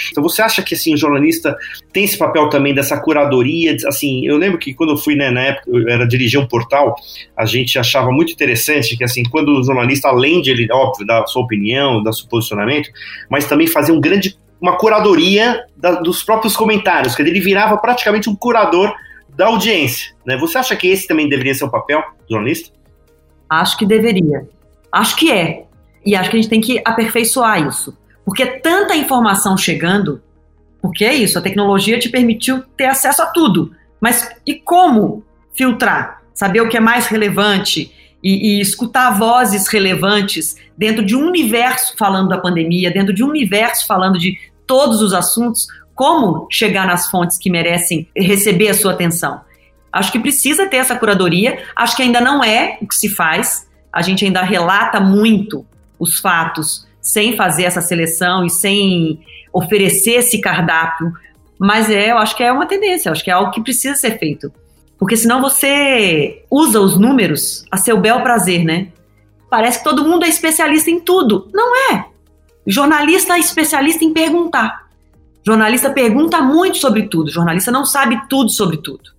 Então 0.09 0.23
você 0.23 0.41
acha 0.41 0.61
que 0.61 0.73
assim 0.73 0.93
o 0.93 0.97
jornalista 0.97 1.57
tem 1.91 2.05
esse 2.05 2.17
papel 2.17 2.49
também 2.49 2.73
dessa 2.73 2.99
curadoria? 2.99 3.75
Assim, 3.85 4.25
eu 4.25 4.37
lembro 4.37 4.57
que 4.57 4.73
quando 4.73 4.91
eu 4.91 4.97
fui 4.97 5.15
né, 5.15 5.29
na 5.29 5.41
época 5.41 5.69
eu 5.69 5.89
era 5.89 6.07
dirigir 6.07 6.39
um 6.39 6.47
portal, 6.47 6.95
a 7.35 7.45
gente 7.45 7.77
achava 7.77 8.11
muito 8.11 8.31
interessante 8.31 8.95
que 8.95 9.03
assim 9.03 9.23
quando 9.23 9.49
o 9.49 9.63
jornalista 9.63 10.07
além 10.07 10.41
de 10.41 10.51
ele 10.51 10.67
óbvio 10.71 11.05
dar 11.05 11.25
sua 11.27 11.41
opinião, 11.41 12.01
dar 12.01 12.13
seu 12.13 12.27
posicionamento, 12.27 12.89
mas 13.29 13.45
também 13.45 13.67
fazia 13.67 13.93
um 13.93 13.99
grande 13.99 14.37
uma 14.61 14.77
curadoria 14.77 15.63
da, 15.75 15.93
dos 15.93 16.23
próprios 16.23 16.55
comentários, 16.55 17.15
que 17.15 17.21
ele 17.23 17.39
virava 17.39 17.77
praticamente 17.77 18.29
um 18.29 18.35
curador 18.35 18.93
da 19.41 19.47
audiência. 19.47 20.13
Né? 20.23 20.37
Você 20.37 20.59
acha 20.59 20.75
que 20.75 20.87
esse 20.87 21.07
também 21.07 21.27
deveria 21.27 21.55
ser 21.55 21.63
o 21.63 21.69
papel 21.69 21.99
do 21.99 22.35
jornalista? 22.35 22.69
Acho 23.49 23.75
que 23.75 23.87
deveria. 23.87 24.47
Acho 24.91 25.15
que 25.15 25.31
é. 25.31 25.65
E 26.05 26.15
acho 26.15 26.29
que 26.29 26.37
a 26.37 26.39
gente 26.39 26.49
tem 26.49 26.61
que 26.61 26.79
aperfeiçoar 26.85 27.67
isso. 27.67 27.97
Porque 28.23 28.45
tanta 28.45 28.95
informação 28.95 29.57
chegando, 29.57 30.21
porque 30.79 31.03
é 31.03 31.15
isso, 31.15 31.39
a 31.39 31.41
tecnologia 31.41 31.97
te 31.97 32.07
permitiu 32.07 32.61
ter 32.77 32.85
acesso 32.85 33.23
a 33.23 33.25
tudo. 33.25 33.71
Mas 33.99 34.29
e 34.45 34.53
como 34.53 35.23
filtrar? 35.55 36.21
Saber 36.35 36.61
o 36.61 36.69
que 36.69 36.77
é 36.77 36.79
mais 36.79 37.07
relevante 37.07 37.91
e, 38.23 38.57
e 38.57 38.61
escutar 38.61 39.17
vozes 39.17 39.67
relevantes 39.67 40.55
dentro 40.77 41.03
de 41.03 41.15
um 41.15 41.25
universo 41.25 41.95
falando 41.97 42.29
da 42.29 42.37
pandemia, 42.37 42.91
dentro 42.91 43.11
de 43.11 43.23
um 43.23 43.29
universo 43.29 43.87
falando 43.87 44.19
de 44.19 44.37
todos 44.67 45.01
os 45.01 45.15
assuntos, 45.15 45.65
como 45.95 46.47
chegar 46.51 46.87
nas 46.87 47.09
fontes 47.09 47.37
que 47.37 47.49
merecem 47.49 48.07
receber 48.15 48.69
a 48.69 48.73
sua 48.73 48.93
atenção. 48.93 49.41
Acho 49.91 50.11
que 50.11 50.19
precisa 50.19 50.67
ter 50.67 50.77
essa 50.77 50.95
curadoria, 50.95 51.59
acho 51.75 51.95
que 51.95 52.03
ainda 52.03 52.21
não 52.21 52.43
é 52.43 52.77
o 52.81 52.87
que 52.87 52.95
se 52.95 53.09
faz, 53.09 53.67
a 53.91 54.01
gente 54.01 54.23
ainda 54.23 54.41
relata 54.41 54.99
muito 54.99 55.65
os 55.99 56.19
fatos 56.19 56.87
sem 57.01 57.35
fazer 57.35 57.63
essa 57.63 57.81
seleção 57.81 58.45
e 58.45 58.49
sem 58.49 59.19
oferecer 59.51 60.19
esse 60.19 60.39
cardápio, 60.39 61.11
mas 61.59 61.89
é, 61.89 62.11
eu 62.11 62.17
acho 62.17 62.35
que 62.35 62.43
é 62.43 62.51
uma 62.51 62.65
tendência, 62.65 63.11
acho 63.11 63.23
que 63.23 63.29
é 63.29 63.33
algo 63.33 63.51
que 63.51 63.61
precisa 63.61 63.95
ser 63.95 64.17
feito. 64.17 64.51
Porque 64.97 65.17
senão 65.17 65.41
você 65.41 66.43
usa 66.49 66.79
os 66.79 66.97
números 66.97 67.65
a 67.71 67.77
seu 67.77 67.97
bel 67.99 68.21
prazer, 68.21 68.63
né? 68.63 68.89
Parece 69.49 69.79
que 69.79 69.83
todo 69.83 70.07
mundo 70.07 70.23
é 70.23 70.29
especialista 70.29 70.89
em 70.89 70.99
tudo. 70.99 71.49
Não 71.53 71.91
é. 71.91 72.05
Jornalista 72.65 73.35
é 73.35 73.39
especialista 73.39 74.05
em 74.05 74.13
perguntar. 74.13 74.80
Jornalista 75.45 75.89
pergunta 75.89 76.41
muito 76.41 76.77
sobre 76.77 77.03
tudo. 77.03 77.31
Jornalista 77.31 77.71
não 77.71 77.85
sabe 77.85 78.19
tudo 78.29 78.51
sobre 78.51 78.77
tudo. 78.77 79.11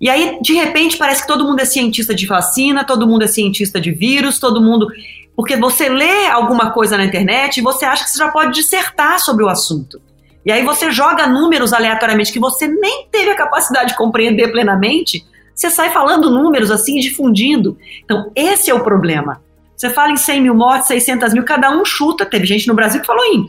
E 0.00 0.08
aí, 0.08 0.38
de 0.40 0.54
repente, 0.54 0.96
parece 0.96 1.22
que 1.22 1.28
todo 1.28 1.44
mundo 1.44 1.60
é 1.60 1.64
cientista 1.64 2.14
de 2.14 2.26
vacina, 2.26 2.84
todo 2.84 3.06
mundo 3.06 3.22
é 3.22 3.26
cientista 3.26 3.80
de 3.80 3.90
vírus, 3.90 4.38
todo 4.38 4.60
mundo. 4.60 4.88
Porque 5.36 5.56
você 5.56 5.88
lê 5.88 6.26
alguma 6.28 6.70
coisa 6.70 6.96
na 6.96 7.04
internet 7.04 7.58
e 7.58 7.62
você 7.62 7.84
acha 7.84 8.04
que 8.04 8.10
você 8.10 8.18
já 8.18 8.28
pode 8.28 8.52
dissertar 8.52 9.18
sobre 9.20 9.44
o 9.44 9.48
assunto. 9.48 10.00
E 10.44 10.50
aí 10.50 10.64
você 10.64 10.90
joga 10.90 11.26
números 11.26 11.72
aleatoriamente 11.72 12.32
que 12.32 12.38
você 12.38 12.66
nem 12.66 13.06
teve 13.10 13.30
a 13.30 13.36
capacidade 13.36 13.90
de 13.90 13.96
compreender 13.96 14.50
plenamente, 14.50 15.24
você 15.54 15.70
sai 15.70 15.90
falando 15.90 16.30
números 16.30 16.70
assim, 16.70 16.98
difundindo. 16.98 17.76
Então, 18.02 18.32
esse 18.34 18.70
é 18.70 18.74
o 18.74 18.82
problema. 18.82 19.42
Você 19.76 19.90
fala 19.90 20.12
em 20.12 20.16
100 20.16 20.40
mil 20.40 20.54
mortes, 20.54 20.88
600 20.88 21.34
mil, 21.34 21.44
cada 21.44 21.70
um 21.70 21.84
chuta. 21.84 22.24
Teve 22.24 22.46
gente 22.46 22.66
no 22.66 22.74
Brasil 22.74 23.00
que 23.00 23.06
falou 23.06 23.24
em 23.24 23.46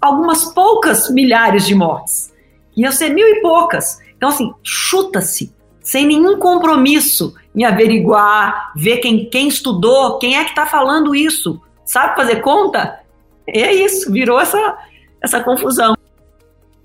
algumas 0.00 0.44
poucas 0.52 1.10
milhares 1.10 1.66
de 1.66 1.74
mortes. 1.74 2.32
Iam 2.76 2.92
ser 2.92 3.10
mil 3.10 3.26
e 3.26 3.40
poucas. 3.40 3.98
Então, 4.16 4.28
assim, 4.28 4.52
chuta-se, 4.62 5.54
sem 5.82 6.06
nenhum 6.06 6.38
compromisso 6.38 7.34
em 7.54 7.64
averiguar, 7.64 8.72
ver 8.76 8.98
quem, 8.98 9.28
quem 9.28 9.48
estudou, 9.48 10.18
quem 10.18 10.36
é 10.36 10.44
que 10.44 10.50
está 10.50 10.66
falando 10.66 11.14
isso. 11.14 11.60
Sabe 11.84 12.16
fazer 12.16 12.36
conta? 12.36 13.00
É 13.46 13.72
isso, 13.72 14.12
virou 14.12 14.38
essa, 14.38 14.78
essa 15.22 15.40
confusão. 15.40 15.97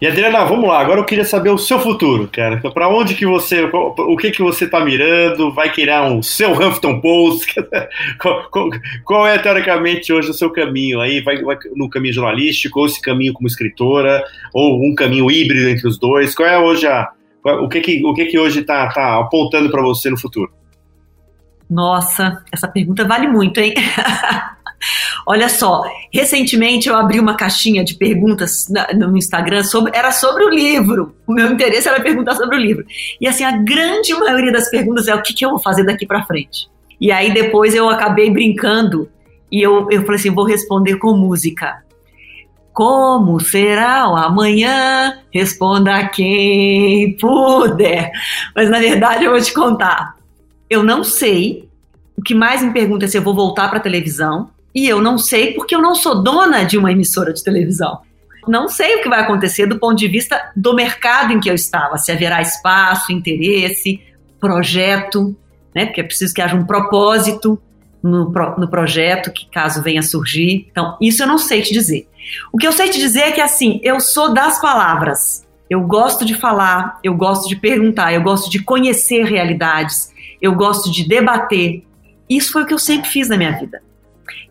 E 0.04 0.08
Adriana, 0.08 0.44
vamos 0.44 0.68
lá. 0.68 0.82
Agora 0.82 1.00
eu 1.00 1.06
queria 1.06 1.24
saber 1.24 1.50
o 1.50 1.58
seu 1.58 1.80
futuro, 1.80 2.28
cara. 2.28 2.60
Para 2.72 2.90
onde 2.90 3.16
que 3.16 3.26
você, 3.26 3.64
o 3.64 4.18
que 4.18 4.32
que 4.32 4.42
você 4.42 4.66
está 4.66 4.84
mirando? 4.84 5.54
Vai 5.54 5.72
criar 5.72 6.04
um 6.04 6.22
seu 6.22 6.52
Huffington 6.52 7.00
Post? 7.00 7.56
qual, 8.20 8.50
qual, 8.52 8.70
qual, 9.06 9.26
é 9.26 9.38
teoricamente 9.38 10.12
hoje 10.12 10.30
o 10.30 10.34
seu 10.34 10.50
caminho? 10.50 11.00
Aí 11.00 11.22
vai, 11.22 11.42
vai 11.42 11.58
no 11.74 11.90
caminho 11.90 12.16
jornalístico, 12.16 12.82
ou 12.82 12.86
esse 12.86 13.02
caminho 13.02 13.32
como 13.32 13.48
escritora, 13.48 14.22
ou 14.54 14.86
um 14.86 14.94
caminho 14.94 15.32
híbrido 15.32 15.70
entre 15.70 15.88
os 15.88 15.98
dois? 15.98 16.36
Qual 16.36 16.50
é 16.50 16.60
hoje 16.60 16.86
a, 16.86 17.10
o 17.62 17.70
que 17.70 17.80
que 17.80 18.06
o 18.06 18.14
que 18.14 18.26
que 18.26 18.38
hoje 18.38 18.60
está 18.60 18.90
tá 18.90 19.22
apontando 19.22 19.72
para 19.72 19.82
você 19.82 20.10
no 20.10 20.20
futuro? 20.20 20.52
Nossa, 21.70 22.44
essa 22.52 22.68
pergunta 22.68 23.08
vale 23.08 23.28
muito, 23.28 23.58
hein? 23.58 23.74
Olha 25.26 25.50
só, 25.50 25.84
recentemente 26.12 26.90
eu 26.90 26.96
abri 26.96 27.20
uma 27.20 27.36
caixinha 27.36 27.84
de 27.84 27.96
perguntas 27.96 28.68
no 28.96 29.16
Instagram 29.18 29.64
sobre 29.64 29.92
era 29.96 30.12
sobre 30.12 30.44
o 30.44 30.50
livro. 30.50 31.16
O 31.26 31.34
meu 31.34 31.52
interesse 31.52 31.88
era 31.88 32.02
perguntar 32.02 32.36
sobre 32.36 32.58
o 32.58 32.60
livro. 32.60 32.86
E 33.20 33.28
assim, 33.28 33.44
a 33.44 33.52
grande 33.52 34.14
maioria 34.14 34.52
das 34.52 34.70
perguntas 34.70 35.08
é 35.08 35.16
o 35.16 35.22
que, 35.22 35.34
que 35.34 35.46
eu 35.46 35.52
vou 35.52 35.60
fazer 35.60 35.84
daqui 35.84 36.06
para 36.06 36.26
frente. 36.26 36.68
E 37.00 37.12
aí 37.12 37.34
depois 37.34 37.74
eu 37.76 37.90
acabei 37.90 38.30
brincando 38.30 39.10
e 39.52 39.62
eu, 39.62 39.88
eu 39.92 40.02
falei 40.02 40.20
assim, 40.20 40.32
vou 40.32 40.46
responder 40.46 40.98
com 40.98 41.16
música. 41.16 41.84
Como 42.74 43.40
será 43.40 44.10
o 44.10 44.16
amanhã? 44.16 45.20
Responda 45.32 46.08
quem 46.08 47.16
puder. 47.18 48.12
Mas 48.56 48.68
na 48.70 48.80
verdade 48.80 49.26
eu 49.26 49.32
vou 49.32 49.40
te 49.40 49.54
contar. 49.54 50.16
Eu 50.68 50.82
não 50.82 51.04
sei. 51.04 51.70
O 52.18 52.22
que 52.24 52.34
mais 52.34 52.64
me 52.64 52.74
pergunta 52.74 53.06
é 53.06 53.08
se 53.08 53.16
eu 53.16 53.22
vou 53.22 53.36
voltar 53.36 53.70
para 53.70 53.80
televisão. 53.80 54.50
E 54.74 54.88
eu 54.88 55.02
não 55.02 55.18
sei 55.18 55.54
porque 55.54 55.76
eu 55.76 55.82
não 55.82 55.96
sou 55.96 56.24
dona 56.24 56.64
de 56.64 56.78
uma 56.78 56.92
emissora 56.92 57.34
de 57.34 57.44
televisão. 57.44 58.00
Não 58.48 58.68
sei 58.68 58.96
o 58.96 59.02
que 59.02 59.10
vai 59.10 59.22
acontecer 59.22 59.66
do 59.68 59.80
ponto 59.80 59.96
de 59.96 60.08
vista 60.08 60.52
do 60.56 60.74
mercado 60.74 61.32
em 61.32 61.40
que 61.40 61.50
eu 61.50 61.54
estava, 61.54 61.98
se 61.98 62.12
haverá 62.12 62.42
espaço, 62.42 63.12
interesse, 63.12 64.02
projeto, 64.40 65.36
né? 65.74 65.86
Porque 65.86 66.02
é 66.02 66.04
preciso 66.04 66.34
que 66.34 66.42
haja 66.42 66.56
um 66.56 66.66
propósito 66.66 67.60
no, 68.02 68.30
no 68.58 68.68
projeto 68.68 69.32
que 69.32 69.50
caso 69.50 69.82
venha 69.82 70.02
a 70.02 70.04
surgir. 70.04 70.68
Então, 70.70 70.98
isso 71.00 71.24
eu 71.24 71.28
não 71.28 71.38
sei 71.38 71.62
te 71.62 71.74
dizer. 71.74 72.08
O 72.52 72.58
que 72.58 72.68
eu 72.68 72.74
sei 72.74 72.90
te 72.90 73.00
dizer 73.00 73.22
é 73.22 73.32
que 73.32 73.42
assim, 73.42 73.80
eu 73.82 74.00
sou 74.00 74.34
das 74.34 74.60
palavras. 74.60 75.48
Eu 75.70 75.82
gosto 75.82 76.26
de 76.26 76.36
falar, 76.36 77.00
eu 77.04 77.16
gosto 77.16 77.48
de 77.48 77.56
perguntar, 77.56 78.14
eu 78.14 78.22
gosto 78.22 78.50
de 78.50 78.60
conhecer 78.60 79.24
realidades, 79.24 80.12
eu 80.42 80.54
gosto 80.54 80.92
de 80.92 81.08
debater. 81.08 81.84
Isso 82.30 82.52
foi 82.52 82.64
o 82.64 82.66
que 82.66 82.74
eu 82.74 82.80
sempre 82.80 83.10
fiz 83.10 83.30
na 83.30 83.38
minha 83.38 83.58
vida. 83.58 83.82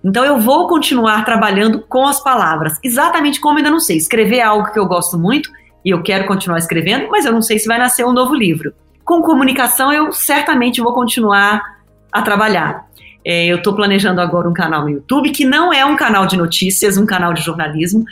Então 0.05 0.25
eu 0.25 0.39
vou 0.39 0.69
continuar 0.69 1.25
trabalhando 1.25 1.81
com 1.89 2.07
as 2.07 2.23
palavras, 2.23 2.79
exatamente 2.83 3.41
como 3.41 3.59
ainda 3.59 3.71
não 3.71 3.81
sei. 3.81 3.97
Escrever 3.97 4.39
é 4.39 4.43
algo 4.43 4.73
que 4.73 4.79
eu 4.79 4.87
gosto 4.87 5.19
muito 5.19 5.51
e 5.85 5.91
eu 5.91 6.03
quero 6.03 6.27
continuar 6.27 6.59
escrevendo, 6.59 7.09
mas 7.11 7.25
eu 7.25 7.33
não 7.33 7.43
sei 7.43 7.59
se 7.59 7.67
vai 7.67 7.79
nascer 7.79 8.05
um 8.05 8.13
novo 8.13 8.35
livro. 8.35 8.73
Com 9.05 9.23
comunicação 9.23 9.93
eu 9.93 10.13
certamente 10.13 10.81
vou 10.81 10.93
continuar 10.93 11.63
a 12.11 12.23
trabalhar. 12.23 12.87
É, 13.25 13.47
eu 13.47 13.59
estou 13.59 13.75
planejando 13.75 14.21
agora 14.21 14.49
um 14.49 14.53
canal 14.53 14.83
no 14.83 14.91
YouTube 14.91 15.31
que 15.31 15.45
não 15.45 15.73
é 15.73 15.85
um 15.85 15.97
canal 15.97 16.27
de 16.27 16.37
notícias, 16.37 16.97
um 16.97 17.07
canal 17.07 17.33
de 17.33 17.43
jornalismo. 17.43 18.05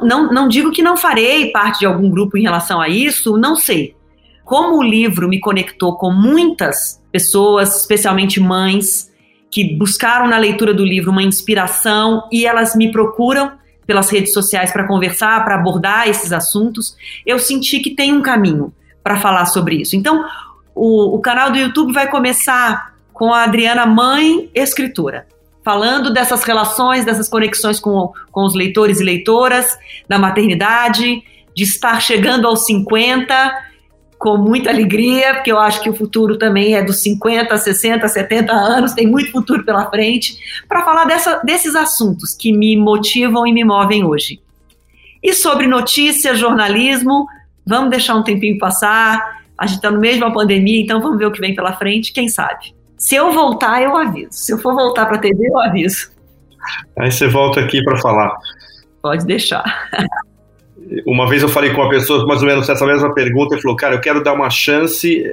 Não, 0.00 0.32
não 0.32 0.48
digo 0.48 0.70
que 0.70 0.82
não 0.82 0.96
farei 0.96 1.50
parte 1.52 1.80
de 1.80 1.86
algum 1.86 2.10
grupo 2.10 2.36
em 2.36 2.42
relação 2.42 2.80
a 2.80 2.88
isso, 2.88 3.38
não 3.38 3.56
sei. 3.56 3.94
Como 4.44 4.76
o 4.76 4.82
livro 4.82 5.28
me 5.28 5.40
conectou 5.40 5.96
com 5.96 6.12
muitas 6.12 7.02
pessoas, 7.10 7.80
especialmente 7.80 8.38
mães, 8.40 9.10
que 9.56 9.74
buscaram 9.74 10.28
na 10.28 10.36
leitura 10.36 10.74
do 10.74 10.84
livro 10.84 11.10
uma 11.10 11.22
inspiração 11.22 12.28
e 12.30 12.44
elas 12.44 12.76
me 12.76 12.92
procuram 12.92 13.52
pelas 13.86 14.10
redes 14.10 14.34
sociais 14.34 14.70
para 14.70 14.86
conversar, 14.86 15.42
para 15.46 15.54
abordar 15.54 16.06
esses 16.06 16.30
assuntos, 16.30 16.94
eu 17.24 17.38
senti 17.38 17.80
que 17.80 17.94
tem 17.94 18.12
um 18.12 18.20
caminho 18.20 18.70
para 19.02 19.16
falar 19.16 19.46
sobre 19.46 19.76
isso. 19.76 19.96
Então, 19.96 20.26
o, 20.74 21.16
o, 21.16 21.20
canal 21.20 21.50
do 21.50 21.56
YouTube 21.56 21.94
vai 21.94 22.06
começar 22.06 22.92
com 23.14 23.32
a 23.32 23.44
Adriana, 23.44 23.86
mãe 23.86 24.50
escritora, 24.54 25.26
falando 25.64 26.12
dessas 26.12 26.44
relações, 26.44 27.06
dessas 27.06 27.26
conexões 27.26 27.80
com, 27.80 28.12
com 28.30 28.44
os 28.44 28.54
leitores 28.54 29.00
e 29.00 29.04
leitoras, 29.04 29.78
da 30.06 30.18
maternidade, 30.18 31.22
de 31.54 31.62
estar 31.64 31.98
chegando 32.02 32.46
aos 32.46 32.66
50 32.66 33.65
com 34.18 34.36
muita 34.36 34.70
alegria, 34.70 35.34
porque 35.34 35.52
eu 35.52 35.58
acho 35.58 35.80
que 35.80 35.90
o 35.90 35.94
futuro 35.94 36.38
também 36.38 36.74
é 36.74 36.82
dos 36.82 36.98
50, 37.02 37.56
60, 37.56 38.08
70 38.08 38.52
anos, 38.52 38.94
tem 38.94 39.06
muito 39.06 39.30
futuro 39.30 39.64
pela 39.64 39.90
frente, 39.90 40.38
para 40.68 40.84
falar 40.84 41.04
dessa, 41.04 41.40
desses 41.44 41.74
assuntos 41.74 42.34
que 42.34 42.52
me 42.52 42.76
motivam 42.76 43.46
e 43.46 43.52
me 43.52 43.64
movem 43.64 44.04
hoje. 44.04 44.40
E 45.22 45.34
sobre 45.34 45.66
notícias, 45.66 46.38
jornalismo, 46.38 47.26
vamos 47.64 47.90
deixar 47.90 48.14
um 48.14 48.22
tempinho 48.22 48.58
passar, 48.58 49.42
a 49.58 49.66
gente 49.66 49.76
está 49.76 49.90
no 49.90 50.00
meio 50.00 50.14
de 50.14 50.22
uma 50.22 50.32
pandemia, 50.32 50.82
então 50.82 51.00
vamos 51.00 51.18
ver 51.18 51.26
o 51.26 51.32
que 51.32 51.40
vem 51.40 51.54
pela 51.54 51.72
frente, 51.72 52.12
quem 52.12 52.28
sabe. 52.28 52.74
Se 52.96 53.14
eu 53.14 53.32
voltar, 53.32 53.82
eu 53.82 53.96
aviso. 53.96 54.32
Se 54.32 54.52
eu 54.52 54.58
for 54.58 54.74
voltar 54.74 55.06
para 55.06 55.16
a 55.16 55.20
TV, 55.20 55.48
eu 55.48 55.60
aviso. 55.60 56.10
Aí 56.98 57.10
você 57.10 57.28
volta 57.28 57.60
aqui 57.60 57.82
para 57.84 57.96
falar. 57.98 58.34
Pode 59.02 59.24
deixar. 59.26 59.64
Uma 61.06 61.28
vez 61.28 61.42
eu 61.42 61.48
falei 61.48 61.72
com 61.72 61.80
uma 61.80 61.90
pessoa 61.90 62.26
mais 62.26 62.40
ou 62.42 62.48
menos 62.48 62.68
essa 62.68 62.86
mesma 62.86 63.12
pergunta 63.12 63.56
e 63.56 63.62
falou: 63.62 63.76
Cara, 63.76 63.94
eu 63.94 64.00
quero 64.00 64.22
dar 64.22 64.32
uma 64.32 64.50
chance 64.50 65.24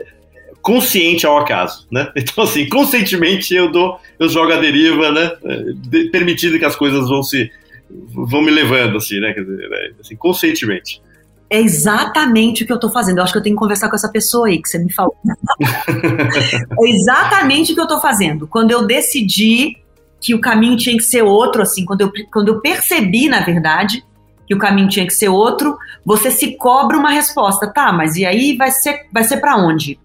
consciente 0.61 1.25
ao 1.25 1.37
acaso, 1.37 1.85
né? 1.91 2.09
Então, 2.15 2.43
assim, 2.43 2.67
conscientemente 2.67 3.53
eu 3.53 3.71
dou, 3.71 3.99
eu 4.17 4.29
jogo 4.29 4.53
a 4.53 4.57
deriva, 4.57 5.11
né? 5.11 5.31
De, 5.75 6.05
permitindo 6.05 6.57
que 6.57 6.65
as 6.65 6.75
coisas 6.75 7.07
vão 7.07 7.21
se 7.21 7.51
vão 7.89 8.41
me 8.41 8.49
levando, 8.49 8.97
assim, 8.97 9.19
né? 9.19 9.33
Quer 9.33 9.43
dizer, 9.43 9.69
né? 9.69 9.77
assim, 9.99 10.15
conscientemente. 10.15 11.01
É 11.49 11.59
exatamente 11.59 12.63
o 12.63 12.65
que 12.65 12.71
eu 12.71 12.77
estou 12.77 12.89
fazendo. 12.89 13.19
Eu 13.19 13.23
acho 13.23 13.31
que 13.33 13.37
eu 13.37 13.43
tenho 13.43 13.55
que 13.55 13.59
conversar 13.59 13.87
com 13.89 13.95
essa 13.95 14.09
pessoa 14.09 14.47
aí 14.47 14.59
que 14.59 14.67
você 14.67 14.79
me 14.79 14.91
falou. 14.91 15.15
é 15.61 16.89
exatamente 16.89 17.71
o 17.71 17.75
que 17.75 17.81
eu 17.81 17.85
estou 17.85 18.01
fazendo. 18.01 18.47
Quando 18.47 18.71
eu 18.71 18.87
decidi 18.87 19.77
que 20.19 20.33
o 20.33 20.41
caminho 20.41 20.77
tinha 20.77 20.97
que 20.97 21.03
ser 21.03 21.21
outro, 21.21 21.61
assim, 21.61 21.85
quando 21.85 22.01
eu, 22.01 22.11
quando 22.31 22.47
eu 22.47 22.61
percebi, 22.61 23.27
na 23.27 23.41
verdade, 23.41 24.03
que 24.47 24.53
o 24.53 24.57
caminho 24.57 24.89
tinha 24.89 25.05
que 25.05 25.13
ser 25.13 25.29
outro, 25.29 25.77
você 26.05 26.31
se 26.31 26.55
cobra 26.57 26.97
uma 26.97 27.11
resposta. 27.11 27.67
Tá, 27.71 27.91
mas 27.91 28.15
e 28.15 28.25
aí 28.25 28.55
vai 28.57 28.71
ser, 28.71 29.07
vai 29.11 29.23
ser 29.23 29.37
para 29.37 29.55
onde? 29.57 29.99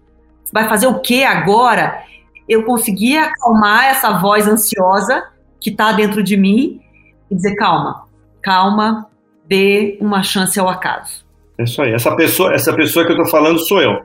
Vai 0.51 0.67
fazer 0.67 0.87
o 0.87 0.99
que 0.99 1.23
agora? 1.23 2.03
Eu 2.47 2.63
consegui 2.63 3.17
acalmar 3.17 3.85
essa 3.85 4.11
voz 4.11 4.47
ansiosa 4.47 5.23
que 5.59 5.69
está 5.69 5.91
dentro 5.91 6.23
de 6.23 6.35
mim 6.35 6.81
e 7.29 7.35
dizer: 7.35 7.55
calma, 7.55 8.03
calma, 8.41 9.07
dê 9.47 9.97
uma 10.01 10.23
chance 10.23 10.59
ao 10.59 10.69
acaso. 10.69 11.25
É 11.57 11.63
isso 11.63 11.81
aí. 11.81 11.93
Essa 11.93 12.15
pessoa, 12.15 12.53
essa 12.53 12.73
pessoa 12.73 13.05
que 13.05 13.11
eu 13.11 13.17
tô 13.17 13.25
falando 13.25 13.59
sou 13.59 13.81
eu. 13.81 14.01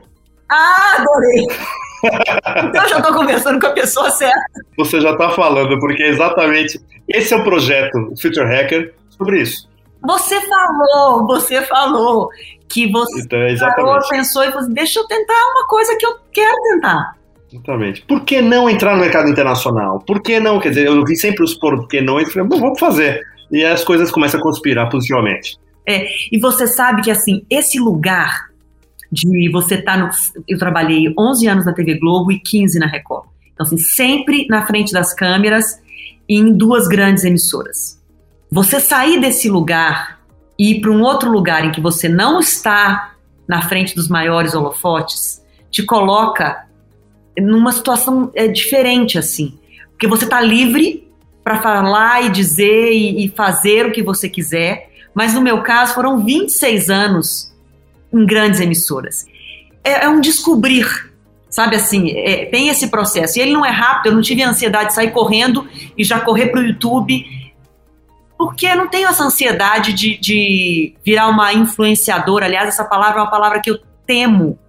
Ah, 0.49 0.97
adorei! 0.99 1.47
então 2.69 2.83
eu 2.83 2.89
já 2.89 2.97
estou 2.97 3.13
conversando 3.13 3.59
com 3.59 3.67
a 3.67 3.71
pessoa 3.71 4.11
certa. 4.11 4.43
Você 4.77 5.01
já 5.01 5.11
está 5.11 5.29
falando, 5.29 5.79
porque 5.79 6.03
exatamente 6.03 6.79
esse 7.07 7.33
é 7.33 7.37
o 7.37 7.43
projeto, 7.43 7.95
o 8.11 8.19
Future 8.19 8.45
Hacker, 8.45 8.93
sobre 9.09 9.41
isso. 9.41 9.67
Você 10.05 10.39
falou, 10.41 11.25
você 11.27 11.61
falou 11.63 12.29
que 12.67 12.91
você 12.91 13.21
então, 13.21 13.39
é 13.39 13.51
exatamente. 13.51 14.09
pensou 14.09 14.43
e 14.43 14.47
falou 14.47 14.61
assim, 14.61 14.73
deixa 14.73 14.99
eu 14.99 15.07
tentar 15.07 15.33
uma 15.53 15.67
coisa 15.67 15.95
que 15.97 16.05
eu 16.05 16.15
quero 16.31 16.55
tentar. 16.63 17.15
Exatamente. 17.51 18.01
Por 18.01 18.21
que 18.21 18.41
não 18.41 18.69
entrar 18.69 18.95
no 18.95 19.01
mercado 19.01 19.29
internacional? 19.29 19.99
Por 19.99 20.21
que 20.21 20.39
não? 20.39 20.59
Quer 20.59 20.69
dizer, 20.69 20.87
eu 20.87 21.03
vi 21.05 21.15
sempre 21.15 21.43
os 21.43 21.53
por 21.53 21.87
que 21.87 22.01
não 22.01 22.19
e 22.19 22.25
falei, 22.25 22.47
bom, 22.47 22.59
vamos 22.59 22.79
fazer. 22.79 23.21
E 23.51 23.63
as 23.63 23.83
coisas 23.83 24.11
começam 24.11 24.39
a 24.39 24.43
conspirar 24.43 24.89
positivamente. 24.89 25.57
É, 25.87 26.07
e 26.31 26.39
você 26.39 26.67
sabe 26.67 27.03
que 27.03 27.11
assim, 27.11 27.45
esse 27.49 27.79
lugar 27.79 28.49
de 29.11 29.49
você 29.49 29.75
estar 29.75 29.93
tá 29.93 29.97
no. 29.97 30.09
Eu 30.47 30.57
trabalhei 30.57 31.13
11 31.17 31.47
anos 31.47 31.65
na 31.65 31.73
TV 31.73 31.97
Globo 31.99 32.31
e 32.31 32.39
15 32.39 32.79
na 32.79 32.87
Record. 32.87 33.27
Então, 33.53 33.65
assim, 33.65 33.77
sempre 33.77 34.45
na 34.49 34.65
frente 34.65 34.91
das 34.91 35.13
câmeras 35.13 35.79
em 36.27 36.51
duas 36.51 36.87
grandes 36.87 37.23
emissoras. 37.23 38.01
Você 38.51 38.79
sair 38.79 39.19
desse 39.19 39.49
lugar 39.49 40.19
e 40.57 40.71
ir 40.71 40.81
para 40.81 40.91
um 40.91 41.01
outro 41.01 41.29
lugar 41.29 41.65
em 41.65 41.71
que 41.71 41.81
você 41.81 42.07
não 42.07 42.39
está 42.39 43.15
na 43.47 43.61
frente 43.61 43.95
dos 43.95 44.07
maiores 44.07 44.53
holofotes 44.53 45.43
te 45.69 45.83
coloca 45.83 46.65
numa 47.37 47.71
situação 47.71 48.31
é, 48.33 48.47
diferente, 48.47 49.17
assim. 49.17 49.57
Porque 49.91 50.07
você 50.07 50.23
está 50.23 50.41
livre 50.41 51.07
para 51.43 51.61
falar 51.61 52.25
e 52.25 52.29
dizer 52.29 52.91
e, 52.91 53.25
e 53.25 53.29
fazer 53.29 53.85
o 53.85 53.91
que 53.91 54.01
você 54.01 54.29
quiser, 54.29 54.89
mas 55.13 55.33
no 55.33 55.41
meu 55.41 55.61
caso 55.61 55.93
foram 55.93 56.23
26 56.23 56.89
anos 56.89 57.53
em 58.11 58.25
grandes 58.25 58.59
emissoras. 58.59 59.25
É, 59.83 60.05
é 60.05 60.09
um 60.09 60.21
descobrir, 60.21 60.87
sabe 61.49 61.75
assim, 61.75 62.11
é, 62.11 62.45
tem 62.45 62.69
esse 62.69 62.87
processo. 62.87 63.37
E 63.37 63.41
ele 63.41 63.53
não 63.53 63.65
é 63.65 63.69
rápido, 63.69 64.07
eu 64.07 64.15
não 64.15 64.21
tive 64.21 64.41
a 64.43 64.49
ansiedade 64.49 64.89
de 64.89 64.95
sair 64.95 65.11
correndo 65.11 65.67
e 65.97 66.03
já 66.03 66.19
correr 66.19 66.47
para 66.47 66.61
o 66.61 66.65
YouTube, 66.65 67.25
porque 68.37 68.65
eu 68.65 68.75
não 68.75 68.87
tenho 68.87 69.07
essa 69.07 69.23
ansiedade 69.23 69.93
de, 69.93 70.17
de 70.17 70.95
virar 71.03 71.27
uma 71.27 71.53
influenciadora. 71.53 72.45
Aliás, 72.45 72.67
essa 72.67 72.83
palavra 72.83 73.19
é 73.19 73.23
uma 73.23 73.31
palavra 73.31 73.61
que 73.61 73.69
eu 73.69 73.79
temo. 74.05 74.59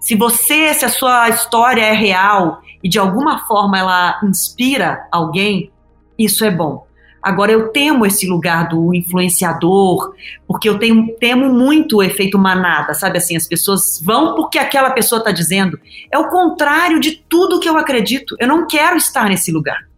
Se 0.00 0.14
você, 0.14 0.74
se 0.74 0.84
a 0.84 0.88
sua 0.88 1.28
história 1.30 1.82
é 1.82 1.92
real 1.92 2.60
e 2.82 2.88
de 2.88 2.98
alguma 2.98 3.46
forma 3.46 3.78
ela 3.78 4.20
inspira 4.22 5.06
alguém, 5.10 5.70
isso 6.18 6.44
é 6.44 6.50
bom. 6.50 6.86
Agora, 7.22 7.50
eu 7.50 7.68
temo 7.68 8.04
esse 8.04 8.28
lugar 8.28 8.68
do 8.68 8.92
influenciador, 8.92 10.14
porque 10.46 10.68
eu 10.68 10.78
tenho, 10.78 11.16
temo 11.18 11.48
muito 11.54 11.96
o 11.96 12.02
efeito 12.02 12.38
manada, 12.38 12.92
sabe 12.92 13.16
assim? 13.16 13.34
As 13.34 13.46
pessoas 13.46 13.98
vão 14.04 14.34
porque 14.34 14.58
aquela 14.58 14.90
pessoa 14.90 15.20
está 15.20 15.32
dizendo. 15.32 15.80
É 16.12 16.18
o 16.18 16.28
contrário 16.28 17.00
de 17.00 17.12
tudo 17.12 17.58
que 17.58 17.68
eu 17.68 17.78
acredito. 17.78 18.36
Eu 18.38 18.46
não 18.46 18.66
quero 18.66 18.98
estar 18.98 19.26
nesse 19.30 19.50
lugar. 19.50 19.88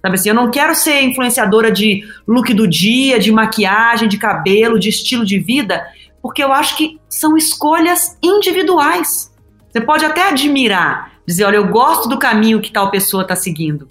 Sabe 0.00 0.14
assim, 0.14 0.28
eu 0.28 0.34
não 0.34 0.50
quero 0.50 0.74
ser 0.74 1.02
influenciadora 1.02 1.70
de 1.70 2.02
look 2.26 2.52
do 2.54 2.68
dia, 2.68 3.18
de 3.18 3.32
maquiagem, 3.32 4.08
de 4.08 4.16
cabelo, 4.16 4.78
de 4.78 4.88
estilo 4.88 5.24
de 5.24 5.38
vida, 5.38 5.84
porque 6.22 6.42
eu 6.42 6.52
acho 6.52 6.76
que 6.76 6.98
são 7.08 7.36
escolhas 7.36 8.16
individuais. 8.22 9.32
Você 9.70 9.80
pode 9.80 10.04
até 10.04 10.28
admirar, 10.28 11.12
dizer, 11.26 11.44
olha, 11.44 11.56
eu 11.56 11.68
gosto 11.68 12.08
do 12.08 12.18
caminho 12.18 12.60
que 12.60 12.72
tal 12.72 12.90
pessoa 12.90 13.22
está 13.22 13.34
seguindo 13.34 13.88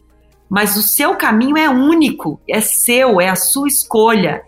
mas 0.49 0.77
o 0.77 0.81
seu 0.81 1.15
caminho 1.15 1.57
é 1.57 1.69
único, 1.69 2.39
é 2.47 2.61
seu, 2.61 3.19
é 3.19 3.29
a 3.29 3.35
sua 3.35 3.67
escolha. 3.67 4.43